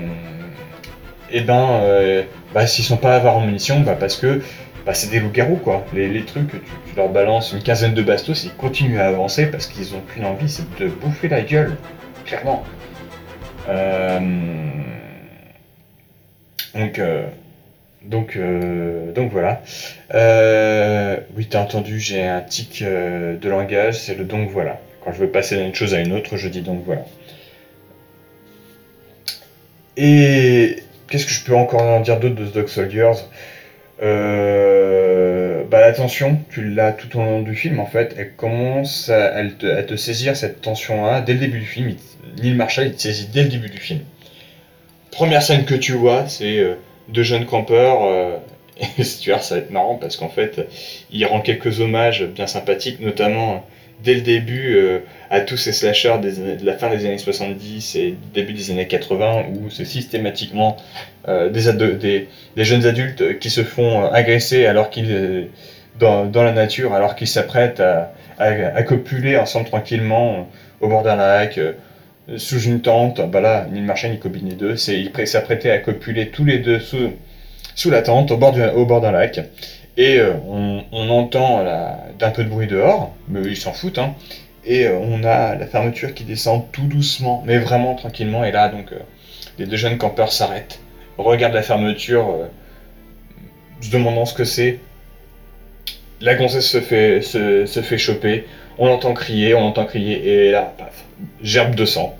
et 1.30 1.42
ben, 1.42 1.80
euh, 1.82 2.22
bah, 2.54 2.66
s'ils 2.66 2.84
sont 2.84 2.96
pas 2.96 3.16
avoir 3.16 3.36
en 3.36 3.40
munitions, 3.40 3.80
bah, 3.80 3.96
parce 3.98 4.16
que 4.16 4.40
bah, 4.86 4.94
c'est 4.94 5.10
des 5.10 5.20
loups-garous, 5.20 5.56
quoi. 5.56 5.84
Les, 5.92 6.24
trucs, 6.24 6.50
tu, 6.50 6.58
tu, 6.58 6.96
leur 6.96 7.08
balances 7.08 7.52
une 7.52 7.62
quinzaine 7.62 7.94
de 7.94 8.02
bastos, 8.02 8.44
ils 8.44 8.54
continuent 8.54 9.00
à 9.00 9.06
avancer 9.06 9.46
parce 9.46 9.66
qu'ils 9.66 9.94
ont 9.94 10.00
qu'une 10.00 10.24
envie, 10.24 10.48
c'est 10.48 10.66
de 10.78 10.88
bouffer 10.88 11.28
la 11.28 11.42
gueule, 11.42 11.76
clairement. 12.24 12.64
Euh, 13.68 14.20
donc, 16.74 16.98
euh, 16.98 17.26
donc, 18.04 18.36
euh, 18.36 19.12
donc 19.12 19.32
voilà. 19.32 19.62
oui, 21.36 21.46
t'as 21.46 21.60
entendu, 21.60 21.98
j'ai 21.98 22.22
un 22.22 22.40
tic 22.40 22.82
de 22.82 23.48
langage, 23.48 23.98
c'est 23.98 24.14
le 24.14 24.24
donc 24.24 24.50
voilà. 24.50 24.80
Quand 25.04 25.12
je 25.12 25.18
veux 25.18 25.28
passer 25.28 25.56
d'une 25.56 25.74
chose 25.74 25.94
à 25.94 26.00
une 26.00 26.12
autre, 26.12 26.36
je 26.36 26.48
dis 26.48 26.62
donc 26.62 26.82
voilà. 26.84 27.04
Et 29.96 30.76
qu'est-ce 31.08 31.26
que 31.26 31.32
je 31.32 31.44
peux 31.44 31.54
encore 31.54 31.82
en 31.82 32.00
dire 32.00 32.18
d'autre 32.18 32.34
de 32.34 32.46
The 32.46 32.54
Dog 32.54 32.68
Soldiers? 32.68 33.12
Euh, 34.02 35.62
bah, 35.70 35.80
la 35.80 35.92
tension, 35.92 36.40
tu 36.50 36.68
l'as 36.68 36.92
tout 36.92 37.18
au 37.18 37.22
long 37.22 37.42
du 37.42 37.54
film 37.54 37.78
en 37.78 37.86
fait, 37.86 38.14
elle 38.18 38.32
commence 38.34 39.08
à, 39.08 39.42
te, 39.44 39.96
saisir 39.96 40.36
cette 40.36 40.60
tension-là 40.60 41.20
dès 41.20 41.34
le 41.34 41.38
début 41.40 41.60
du 41.60 41.66
film. 41.66 41.94
Neil 42.42 42.54
Marshall, 42.54 42.86
il 42.86 42.94
te 42.94 43.02
saisit 43.02 43.28
dès 43.32 43.44
le 43.44 43.48
début 43.48 43.70
du 43.70 43.78
film. 43.78 44.00
Première 45.10 45.42
scène 45.42 45.64
que 45.64 45.74
tu 45.74 45.92
vois, 45.92 46.26
c'est 46.28 46.60
deux 47.08 47.22
jeunes 47.22 47.46
campeurs. 47.46 48.04
Euh, 48.04 48.36
et 48.98 49.04
tu 49.20 49.30
vois, 49.30 49.40
ça 49.40 49.56
va 49.56 49.60
être 49.60 49.70
marrant 49.70 49.96
parce 49.96 50.16
qu'en 50.16 50.28
fait, 50.28 50.68
il 51.10 51.24
rend 51.26 51.40
quelques 51.40 51.80
hommages 51.80 52.24
bien 52.24 52.46
sympathiques, 52.46 53.00
notamment 53.00 53.64
dès 54.02 54.14
le 54.14 54.20
début 54.22 54.76
euh, 54.76 54.98
à 55.30 55.40
tous 55.40 55.56
ces 55.56 55.72
slashers 55.72 56.18
de 56.20 56.66
la 56.66 56.74
fin 56.76 56.90
des 56.90 57.06
années 57.06 57.18
70 57.18 57.96
et 57.96 58.16
début 58.34 58.52
des 58.52 58.70
années 58.72 58.88
80 58.88 59.44
où 59.54 59.70
c'est 59.70 59.84
systématiquement 59.84 60.76
euh, 61.28 61.48
des, 61.48 62.26
jeunes 62.56 62.86
adultes 62.86 63.38
qui 63.38 63.50
se 63.50 63.62
font 63.62 64.04
agresser 64.04 64.66
alors 64.66 64.90
qu'ils 64.90 65.48
dans, 65.98 66.28
la 66.34 66.52
nature 66.52 66.92
alors 66.92 67.14
qu'ils 67.14 67.28
s'apprêtent 67.28 67.80
à, 67.80 68.12
à, 68.38 68.82
copuler 68.82 69.36
ensemble 69.36 69.66
tranquillement 69.68 70.48
au 70.80 70.88
bord 70.88 71.04
d'un 71.04 71.16
lac 71.16 71.58
sous 72.36 72.60
une 72.60 72.80
tente 72.80 73.20
bah 73.30 73.40
là 73.40 73.66
Neil 73.70 73.82
Marshall 73.82 74.12
il 74.14 74.18
combine 74.18 74.48
les 74.48 74.54
deux 74.54 74.76
c'est 74.76 74.98
ils 74.98 75.26
s'apprêtaient 75.26 75.70
à 75.70 75.78
copuler 75.78 76.30
tous 76.30 76.44
les 76.44 76.58
deux 76.58 76.80
sous 76.80 77.90
la 77.90 78.02
tente 78.02 78.30
au 78.30 78.36
bord 78.36 78.52
d'un 78.52 79.12
lac 79.12 79.40
et 79.96 80.18
euh, 80.18 80.32
on, 80.92 81.08
entend 81.08 81.64
d'un 82.18 82.30
peu 82.30 82.44
de 82.44 82.48
bruit 82.48 82.66
dehors, 82.66 83.14
mais 83.28 83.42
ils 83.42 83.56
s'en 83.56 83.72
foutent. 83.72 83.98
Hein. 83.98 84.14
Et 84.64 84.86
euh, 84.86 84.98
on 84.98 85.22
a 85.22 85.54
la 85.54 85.66
fermeture 85.66 86.14
qui 86.14 86.24
descend 86.24 86.70
tout 86.72 86.86
doucement, 86.86 87.42
mais 87.46 87.58
vraiment 87.58 87.94
tranquillement. 87.94 88.44
Et 88.44 88.50
là, 88.50 88.68
donc, 88.68 88.92
euh, 88.92 88.98
les 89.58 89.66
deux 89.66 89.76
jeunes 89.76 89.98
campeurs 89.98 90.32
s'arrêtent, 90.32 90.80
regardent 91.16 91.54
la 91.54 91.62
fermeture, 91.62 92.48
se 93.80 93.90
demandant 93.90 94.24
ce 94.24 94.34
que 94.34 94.44
c'est. 94.44 94.80
La 96.20 96.34
gonzesse 96.34 96.68
se 96.68 96.80
fait, 96.80 97.22
se, 97.22 97.96
choper, 97.96 98.46
on 98.78 98.88
entend 98.88 99.14
crier, 99.14 99.54
on 99.54 99.62
entend 99.62 99.84
crier, 99.84 100.46
et 100.46 100.50
là, 100.50 100.72
paf, 100.78 101.04
gerbe 101.42 101.74
de 101.74 101.84
sang 101.84 102.16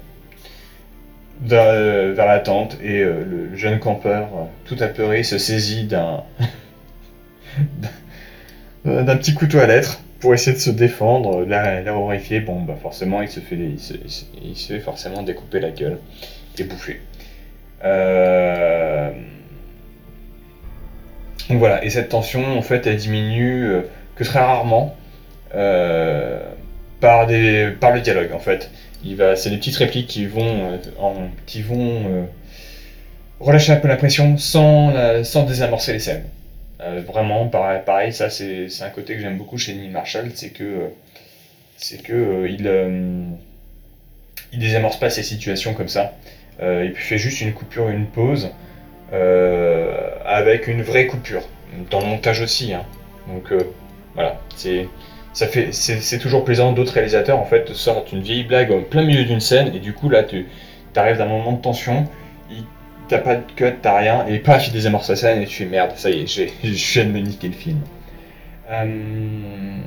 vers, 1.42 2.26
la 2.26 2.38
tente, 2.40 2.76
et 2.82 3.02
le 3.02 3.56
jeune 3.56 3.78
campeur, 3.78 4.28
tout 4.66 4.76
apeuré, 4.80 5.22
se 5.22 5.38
saisit 5.38 5.86
d'un 8.84 9.16
petit 9.16 9.34
couteau 9.34 9.58
à 9.58 9.66
lettres 9.66 10.00
pour 10.24 10.32
essayer 10.32 10.56
de 10.56 10.62
se 10.62 10.70
défendre, 10.70 11.44
la, 11.44 11.82
la 11.82 11.94
horrifier. 11.94 12.40
Bon, 12.40 12.62
bah 12.62 12.78
forcément, 12.80 13.20
il 13.20 13.28
se, 13.28 13.40
fait, 13.40 13.56
il 13.56 14.56
se, 14.56 14.72
fait 14.72 14.80
forcément 14.80 15.22
découper 15.22 15.60
la 15.60 15.70
gueule 15.70 15.98
et 16.58 16.64
bouffer. 16.64 17.02
Euh, 17.84 19.10
donc 21.48 21.58
voilà, 21.58 21.84
et 21.84 21.90
cette 21.90 22.08
tension, 22.08 22.58
en 22.58 22.62
fait, 22.62 22.86
elle 22.86 22.96
diminue 22.96 23.66
euh, 23.66 23.80
que 24.16 24.24
très 24.24 24.40
rarement 24.40 24.96
euh, 25.54 26.40
par, 27.00 27.26
le 27.26 28.00
dialogue, 28.00 28.32
en 28.32 28.38
fait. 28.38 28.70
C'est 29.36 29.50
des 29.50 29.58
petites 29.58 29.76
répliques 29.76 30.06
qui 30.06 30.26
vont, 30.26 30.78
vont 30.98 32.26
relâcher 33.38 33.72
un 33.72 33.76
peu 33.76 33.88
la 33.88 33.96
pression 33.96 34.38
sans, 34.38 34.92
désamorcer 35.46 35.92
les 35.92 35.98
scènes. 35.98 36.24
Euh, 36.84 37.02
vraiment, 37.06 37.48
pareil, 37.48 38.12
ça 38.12 38.28
c'est 38.30 38.68
un 38.82 38.90
côté 38.90 39.14
que 39.14 39.20
j'aime 39.20 39.38
beaucoup 39.38 39.58
chez 39.58 39.74
Neil 39.74 39.88
Marshall, 39.88 40.30
c'est 40.34 40.50
que, 40.50 40.90
c'est 41.76 42.10
euh, 42.10 42.46
euh, 42.64 43.26
il 44.52 44.58
désamorce 44.58 44.98
pas 44.98 45.08
ces 45.08 45.22
situations 45.22 45.72
comme 45.72 45.88
ça. 45.88 46.14
il 46.60 46.92
fait 46.94 47.18
juste 47.18 47.40
une 47.40 47.54
coupure, 47.54 47.88
une 47.88 48.06
pause, 48.06 48.50
avec 50.24 50.66
une 50.66 50.82
vraie 50.82 51.06
coupure. 51.06 51.42
Dans 51.90 52.00
le 52.00 52.06
montage 52.06 52.40
aussi. 52.40 52.72
Hein. 52.72 52.82
Donc 53.28 53.52
voilà, 54.14 54.40
c'est 54.54 54.88
ça 55.32 55.48
fait 55.48 55.72
c'est 55.72 56.18
toujours 56.18 56.44
plaisant 56.44 56.72
d'autres 56.72 56.92
réalisateurs 56.92 57.40
en 57.40 57.44
fait 57.44 57.72
sortent 57.74 58.12
une 58.12 58.22
vieille 58.22 58.44
blague 58.44 58.70
en 58.70 58.82
plein 58.82 59.02
milieu 59.02 59.24
d'une 59.24 59.40
scène 59.40 59.74
et 59.74 59.80
du 59.80 59.92
coup 59.92 60.08
là 60.08 60.22
tu 60.22 60.46
arrives 60.94 61.16
d'un 61.16 61.26
moment 61.26 61.52
de 61.52 61.60
tension 61.60 62.06
t'as 63.08 63.18
pas 63.18 63.36
de 63.36 63.42
cut, 63.54 63.76
t'as 63.82 63.98
rien, 63.98 64.26
et 64.26 64.38
paf, 64.38 64.68
il 64.68 64.72
désamorce 64.72 65.06
sa 65.06 65.16
scène 65.16 65.42
et 65.42 65.46
tu 65.46 65.56
fais 65.56 65.66
merde, 65.66 65.92
ça 65.96 66.10
y 66.10 66.22
est, 66.22 66.26
je 66.64 67.00
viens 67.00 67.04
de 67.04 67.18
niquer 67.18 67.48
le 67.48 67.54
film. 67.54 67.80
Euh, 68.70 69.78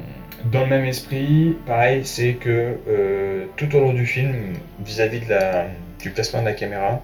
dans 0.46 0.62
le 0.62 0.68
même 0.68 0.86
esprit, 0.86 1.58
pareil, 1.66 2.02
c'est 2.06 2.34
que 2.34 2.78
euh, 2.88 3.46
tout 3.56 3.76
au 3.76 3.80
long 3.80 3.94
du 3.94 4.06
film, 4.06 4.54
vis-à-vis 4.86 5.28
la, 5.28 5.68
du 6.00 6.12
placement 6.12 6.42
de 6.42 6.46
la 6.46 6.54
caméra, 6.54 7.02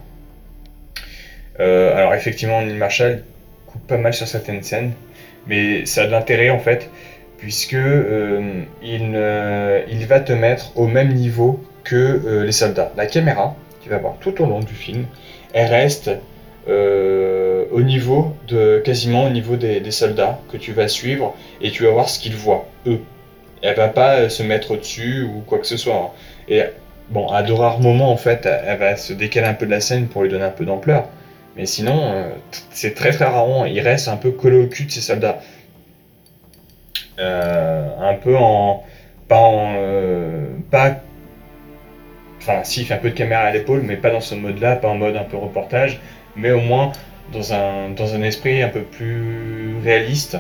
euh, 1.60 1.96
alors 1.96 2.14
effectivement, 2.14 2.62
Neil 2.62 2.76
Marshall 2.76 3.24
coupe 3.68 3.86
pas 3.88 3.98
mal 3.98 4.14
sur 4.14 4.28
certaines 4.28 4.64
scènes, 4.64 4.94
mais 5.48 5.86
ça 5.86 6.04
a 6.04 6.06
de 6.06 6.12
l'intérêt 6.12 6.50
en 6.50 6.60
fait, 6.60 6.90
puisque 7.38 7.74
il, 7.74 9.18
il 9.92 10.08
va 10.08 10.20
te 10.20 10.34
mettre 10.34 10.78
au 10.78 10.88
même 10.88 11.14
niveau 11.14 11.64
que 11.84 12.44
les 12.46 12.52
soldats. 12.52 12.94
La 12.96 13.08
caméra, 13.08 13.56
tu 13.82 13.90
vas 13.90 13.98
voir 13.98 14.16
tout 14.22 14.42
au 14.42 14.46
long 14.46 14.62
du 14.62 14.74
film, 14.74 15.06
elle 15.54 15.68
reste 15.68 16.10
euh, 16.70 17.66
au 17.72 17.82
niveau 17.82 18.34
de 18.48 18.82
quasiment 18.86 19.26
au 19.26 19.30
niveau 19.30 19.58
des, 19.58 19.92
soldats 19.92 20.40
que 20.50 20.56
tu 20.56 20.72
vas 20.72 20.88
suivre 20.88 21.36
et 21.62 21.72
tu 21.72 21.84
vas 21.84 21.92
voir 21.92 22.08
ce 22.08 22.20
qu'ils 22.20 22.36
voient 22.36 22.66
eux. 22.88 23.02
Elle 23.62 23.76
va 23.76 23.90
pas 23.90 24.16
euh, 24.16 24.30
se 24.30 24.44
mettre 24.44 24.72
au-dessus 24.72 25.24
ou 25.24 25.42
quoi 25.46 25.60
que 25.60 25.68
ce 25.68 25.76
soit. 25.76 25.96
Hein. 25.96 26.10
Et 26.48 26.64
bon, 27.10 27.28
à 27.28 27.44
de 27.44 27.52
rares 27.52 27.82
moments 27.82 28.12
en 28.12 28.18
fait, 28.18 28.46
elle 28.46 28.80
va 28.80 28.96
se 28.96 29.12
décaler 29.12 29.48
un 29.48 29.54
peu 29.54 29.66
de 29.66 29.72
la 29.72 29.82
scène 29.82 30.08
pour 30.08 30.24
lui 30.24 30.30
donner 30.30 30.46
un 30.46 30.52
peu 30.52 30.66
d'ampleur. 30.66 31.10
Mais 31.56 31.66
sinon, 31.66 32.12
euh, 32.14 32.30
c'est 32.72 32.94
très 32.96 33.12
très 33.12 33.26
rarement. 33.26 33.66
Il 33.66 33.80
reste 33.80 34.08
un 34.08 34.18
peu 34.18 34.32
collé 34.32 34.58
au 34.58 34.68
cul 34.68 34.86
de 34.86 34.92
ces 34.92 35.02
soldats. 35.02 35.40
un 37.18 38.16
peu 38.16 38.36
en 38.36 38.84
pas 39.28 39.40
en 39.40 39.76
pas 40.72 41.02
Enfin, 42.46 42.62
si, 42.66 42.82
il 42.82 42.86
fait 42.86 42.96
un 42.96 42.98
peu 42.98 43.10
de 43.10 43.16
caméra 43.16 43.44
à 43.44 43.52
l'épaule, 43.52 43.84
mais 43.84 43.96
pas 43.96 44.10
dans 44.10 44.20
ce 44.20 44.36
mode-là, 44.36 44.76
pas 44.76 44.90
en 44.90 44.96
mode 44.96 45.16
un 45.16 45.24
peu 45.24 45.38
reportage, 45.38 46.02
mais 46.36 46.52
au 46.52 46.60
moins 46.60 46.92
dans 47.32 47.54
un, 47.54 47.90
dans 47.92 48.16
un 48.16 48.22
esprit 48.22 48.62
un 48.62 48.68
peu 48.68 48.82
plus 48.82 49.78
réaliste, 49.82 50.38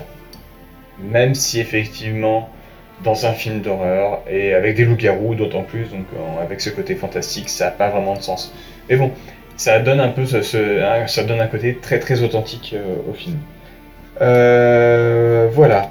même 0.99 1.33
si 1.33 1.61
effectivement 1.61 2.49
dans 3.05 3.25
un 3.25 3.31
film 3.31 3.61
d'horreur 3.61 4.21
et 4.29 4.53
avec 4.53 4.75
des 4.75 4.83
loups-garous 4.83 5.35
d'autant 5.35 5.63
plus, 5.63 5.91
donc 5.91 6.05
avec 6.41 6.59
ce 6.59 6.69
côté 6.69 6.95
fantastique, 6.95 7.47
ça 7.47 7.65
n'a 7.65 7.71
pas 7.71 7.89
vraiment 7.89 8.15
de 8.15 8.21
sens. 8.21 8.53
Mais 8.89 8.97
bon, 8.97 9.11
ça 9.57 9.79
donne 9.79 9.99
un 9.99 10.09
peu 10.09 10.25
ce, 10.25 10.41
ça 11.07 11.23
donne 11.23 11.41
un 11.41 11.47
côté 11.47 11.77
très 11.81 11.99
très 11.99 12.21
authentique 12.23 12.73
euh, 12.75 12.95
au 13.09 13.13
film. 13.13 13.39
Euh, 14.21 15.49
voilà. 15.51 15.89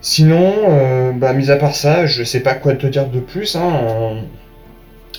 Sinon, 0.00 0.52
euh, 0.68 1.12
bah, 1.12 1.32
mis 1.32 1.50
à 1.50 1.56
part 1.56 1.74
ça, 1.74 2.06
je 2.06 2.22
sais 2.24 2.40
pas 2.40 2.54
quoi 2.54 2.74
te 2.74 2.86
dire 2.86 3.06
de 3.06 3.20
plus. 3.20 3.56
Hein, 3.56 4.22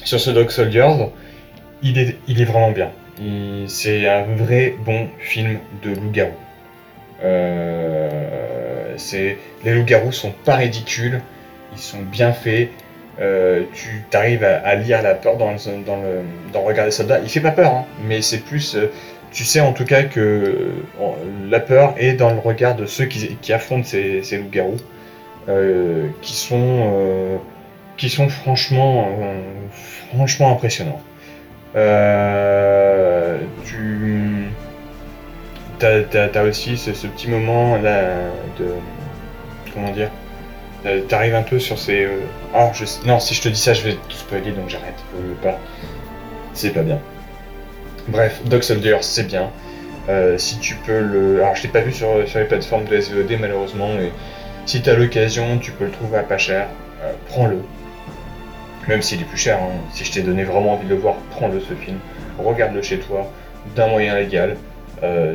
sur 0.04 0.20
ce 0.20 0.32
Dog 0.32 0.50
Soldiers, 0.50 1.10
il 1.84 2.00
est, 2.00 2.18
il 2.28 2.42
est 2.42 2.46
vraiment 2.46 2.72
bien. 2.72 2.90
C'est 3.68 4.10
un 4.10 4.24
vrai 4.24 4.74
bon 4.84 5.08
film 5.20 5.60
de 5.84 5.92
loup-garou. 5.92 6.32
Les 7.24 8.10
loups-garous 9.76 10.12
sont 10.12 10.34
pas 10.44 10.56
ridicules, 10.56 11.22
ils 11.74 11.80
sont 11.80 12.02
bien 12.02 12.34
faits. 12.34 12.72
Euh, 13.20 13.64
tu 13.74 14.04
arrives 14.14 14.44
à, 14.44 14.76
lire 14.76 15.02
la 15.02 15.16
peur 15.16 15.38
dans 15.38 15.52
le, 15.52 15.84
dans 15.86 15.98
le, 15.98 16.22
dans 16.54 16.62
Regard 16.62 16.86
des 16.86 16.92
soldats. 16.92 17.20
Il 17.20 17.30
fait 17.30 17.42
pas 17.42 17.52
peur, 17.52 17.74
hein, 17.74 17.86
mais 18.08 18.22
c'est 18.22 18.40
plus. 18.40 18.76
Euh, 18.76 18.92
tu 19.32 19.46
sais 19.46 19.62
en 19.62 19.72
tout 19.72 19.86
cas 19.86 20.04
que 20.04 20.74
la 21.50 21.62
peur 21.62 21.96
est 21.98 22.14
dans 22.14 22.32
le 22.32 22.40
regard 22.40 22.76
de 22.76 22.86
ceux 22.86 23.06
qui, 23.06 23.54
affrontent 23.54 23.86
ces, 23.86 24.22
loups-garous, 24.38 24.76
qui 26.22 26.34
sont 26.34 27.40
qui 28.02 28.10
sont 28.10 28.30
franchement, 28.30 29.10
euh, 29.22 29.40
franchement 30.12 30.52
impressionnants. 30.52 31.02
Euh, 31.76 33.38
tu 33.64 34.50
as, 35.86 36.44
aussi 36.44 36.78
ce, 36.78 36.92
petit 37.08 37.30
moment 37.30 37.78
là 37.78 38.10
de 38.60 38.74
comment 39.72 39.92
dire 39.92 40.10
t'arrives 41.08 41.36
un 41.36 41.44
peu 41.44 41.60
sur 41.60 41.78
ces 41.78 42.08
ah, 42.54 42.72
je, 42.74 42.86
non 43.06 43.20
si 43.20 43.36
je 43.36 43.42
te 43.42 43.50
dis 43.50 43.60
ça 43.60 43.74
je 43.74 43.84
vais 43.84 43.94
tout 43.94 44.18
spoiler 44.18 44.52
donc 44.52 44.70
j'arrête 44.70 44.96
c'est 46.54 46.72
pas 46.72 46.82
bien 46.82 47.00
bref 48.08 48.42
Dog 48.46 48.64
Soldier 48.64 48.98
c'est 49.02 49.28
bien 49.28 49.52
Euh, 50.10 50.38
si 50.38 50.58
tu 50.60 50.76
peux 50.76 51.00
le. 51.00 51.42
Alors, 51.44 51.56
je 51.56 51.64
l'ai 51.64 51.70
pas 51.70 51.82
vu 51.82 51.92
sur, 51.92 52.18
les 52.18 52.46
plateformes 52.46 52.86
de 52.86 53.00
SVOD 53.00 53.38
malheureusement, 53.40 53.90
mais 53.98 54.12
si 54.66 54.82
tu 54.82 54.90
as 54.90 54.96
l'occasion, 54.96 55.60
tu 55.60 55.72
peux 55.72 55.86
le 55.86 55.92
trouver 55.92 56.18
à 56.18 56.24
pas 56.24 56.38
cher. 56.38 56.68
Euh, 57.04 57.12
prends-le. 57.28 57.62
Même 58.88 59.02
s'il 59.02 59.22
est 59.22 59.26
plus 59.26 59.38
cher, 59.38 59.60
hein. 59.62 59.70
si 59.94 60.04
je 60.04 60.12
t'ai 60.12 60.22
donné 60.24 60.44
vraiment 60.44 60.74
envie 60.74 60.86
de 60.86 60.96
le 60.96 61.00
voir, 61.00 61.16
prends-le 61.30 61.60
ce 61.60 61.74
film. 61.76 61.98
Regarde-le 62.40 62.82
chez 62.82 62.98
toi, 62.98 63.32
d'un 63.76 63.88
moyen 63.88 64.16
légal. 64.16 64.58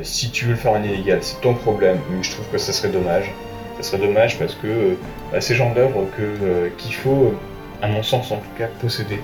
Si 0.03 0.31
tu 0.31 0.45
veux 0.45 0.53
le 0.53 0.57
faire 0.57 0.73
en 0.73 0.83
illégal, 0.83 1.19
c'est 1.23 1.41
ton 1.41 1.55
problème, 1.55 1.99
mais 2.11 2.23
je 2.23 2.31
trouve 2.31 2.47
que 2.51 2.59
ça 2.59 2.73
serait 2.73 2.89
dommage. 2.89 3.33
Ça 3.77 3.83
serait 3.83 3.99
dommage 3.99 4.39
parce 4.39 4.55
que 4.55 4.67
euh, 4.67 4.99
bah, 5.33 5.41
c'est 5.41 5.55
genre 5.55 5.75
d'œuvre 5.75 6.07
que, 6.17 6.69
qu'il 6.79 6.95
faut, 6.95 7.35
à 7.83 7.89
mon 7.89 8.03
sens 8.03 8.33
en 8.33 8.37
tout 8.37 8.53
cas, 8.59 8.69
posséder 8.81 9.21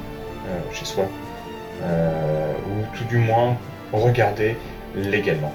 chez 0.73 0.85
soi. 0.85 1.05
ou 1.83 2.97
tout 2.97 3.05
du 3.05 3.19
moins 3.19 3.57
regarder 3.93 4.57
légalement. 4.95 5.53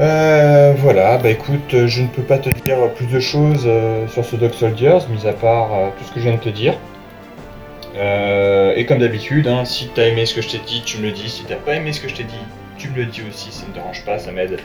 Euh, 0.00 0.72
voilà, 0.78 1.18
bah 1.18 1.28
écoute, 1.28 1.86
je 1.86 2.02
ne 2.02 2.06
peux 2.08 2.22
pas 2.22 2.38
te 2.38 2.48
dire 2.48 2.92
plus 2.94 3.06
de 3.06 3.20
choses 3.20 3.64
euh, 3.66 4.08
sur 4.08 4.24
ce 4.24 4.36
Dog 4.36 4.52
Soldiers, 4.52 4.98
mis 5.10 5.26
à 5.26 5.32
part 5.32 5.74
euh, 5.74 5.88
tout 5.98 6.04
ce 6.04 6.12
que 6.12 6.20
je 6.20 6.24
viens 6.24 6.38
de 6.38 6.42
te 6.42 6.48
dire. 6.48 6.74
et 7.94 8.86
comme 8.86 8.98
d'habitude, 8.98 9.46
hein, 9.48 9.64
si 9.64 9.90
t'as 9.94 10.08
aimé 10.08 10.24
ce 10.24 10.34
que 10.34 10.40
je 10.40 10.48
t'ai 10.48 10.58
dit, 10.58 10.82
tu 10.84 10.98
me 10.98 11.04
le 11.04 11.12
dis. 11.12 11.28
Si 11.28 11.44
t'as 11.44 11.56
pas 11.56 11.74
aimé 11.74 11.92
ce 11.92 12.00
que 12.00 12.08
je 12.08 12.14
t'ai 12.14 12.24
dit, 12.24 12.34
tu 12.78 12.88
me 12.88 12.96
le 12.96 13.04
dis 13.04 13.22
aussi, 13.28 13.52
ça 13.52 13.64
ne 13.64 13.68
me 13.68 13.74
dérange 13.74 14.04
pas, 14.04 14.18
ça 14.18 14.32
m'aide 14.32 14.58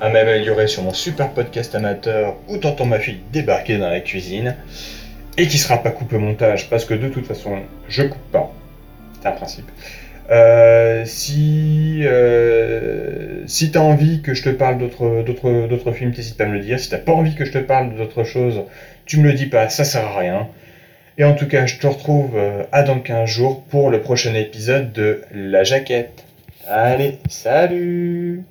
à 0.00 0.08
m'améliorer 0.08 0.66
sur 0.66 0.82
mon 0.82 0.92
super 0.92 1.30
podcast 1.30 1.74
amateur 1.74 2.36
où 2.48 2.56
t'entends 2.56 2.86
ma 2.86 2.98
fille 2.98 3.20
débarquer 3.32 3.78
dans 3.78 3.90
la 3.90 4.00
cuisine 4.00 4.56
et 5.36 5.46
qui 5.46 5.58
sera 5.58 5.82
pas 5.82 5.90
coupé 5.90 6.16
montage 6.16 6.70
parce 6.70 6.84
que 6.84 6.94
de 6.94 7.08
toute 7.08 7.26
façon, 7.26 7.58
je 7.88 8.04
coupe 8.04 8.32
pas. 8.32 8.50
C'est 9.20 9.28
un 9.28 9.32
principe. 9.32 9.70
Euh, 10.30 11.04
si 11.06 12.02
euh, 12.04 13.42
si 13.46 13.72
t'as 13.72 13.80
envie 13.80 14.22
que 14.22 14.32
je 14.32 14.44
te 14.44 14.48
parle 14.48 14.78
d'autres 14.78 15.92
films, 15.92 16.12
n'hésite 16.16 16.36
pas 16.36 16.44
à 16.44 16.46
me 16.46 16.54
le 16.54 16.60
dire. 16.60 16.78
Si 16.78 16.88
t'as 16.88 16.98
pas 16.98 17.12
envie 17.12 17.34
que 17.34 17.44
je 17.44 17.52
te 17.52 17.58
parle 17.58 17.96
d'autres 17.96 18.24
choses, 18.24 18.62
tu 19.06 19.18
me 19.18 19.26
le 19.26 19.34
dis 19.34 19.46
pas, 19.46 19.68
ça 19.68 19.84
sert 19.84 20.06
à 20.06 20.18
rien. 20.18 20.48
Et 21.18 21.24
en 21.24 21.34
tout 21.34 21.48
cas, 21.48 21.66
je 21.66 21.76
te 21.76 21.86
retrouve 21.86 22.36
euh, 22.36 22.62
à 22.72 22.82
dans 22.82 23.00
15 23.00 23.28
jours 23.28 23.64
pour 23.64 23.90
le 23.90 24.00
prochain 24.00 24.34
épisode 24.34 24.92
de 24.92 25.22
La 25.34 25.64
Jaquette. 25.64 26.24
Allez, 26.66 27.18
salut 27.28 28.44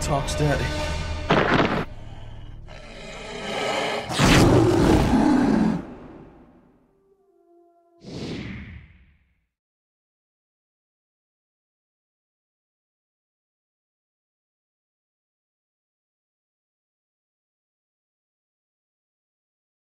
talks 0.00 0.34
dirty. 0.34 0.79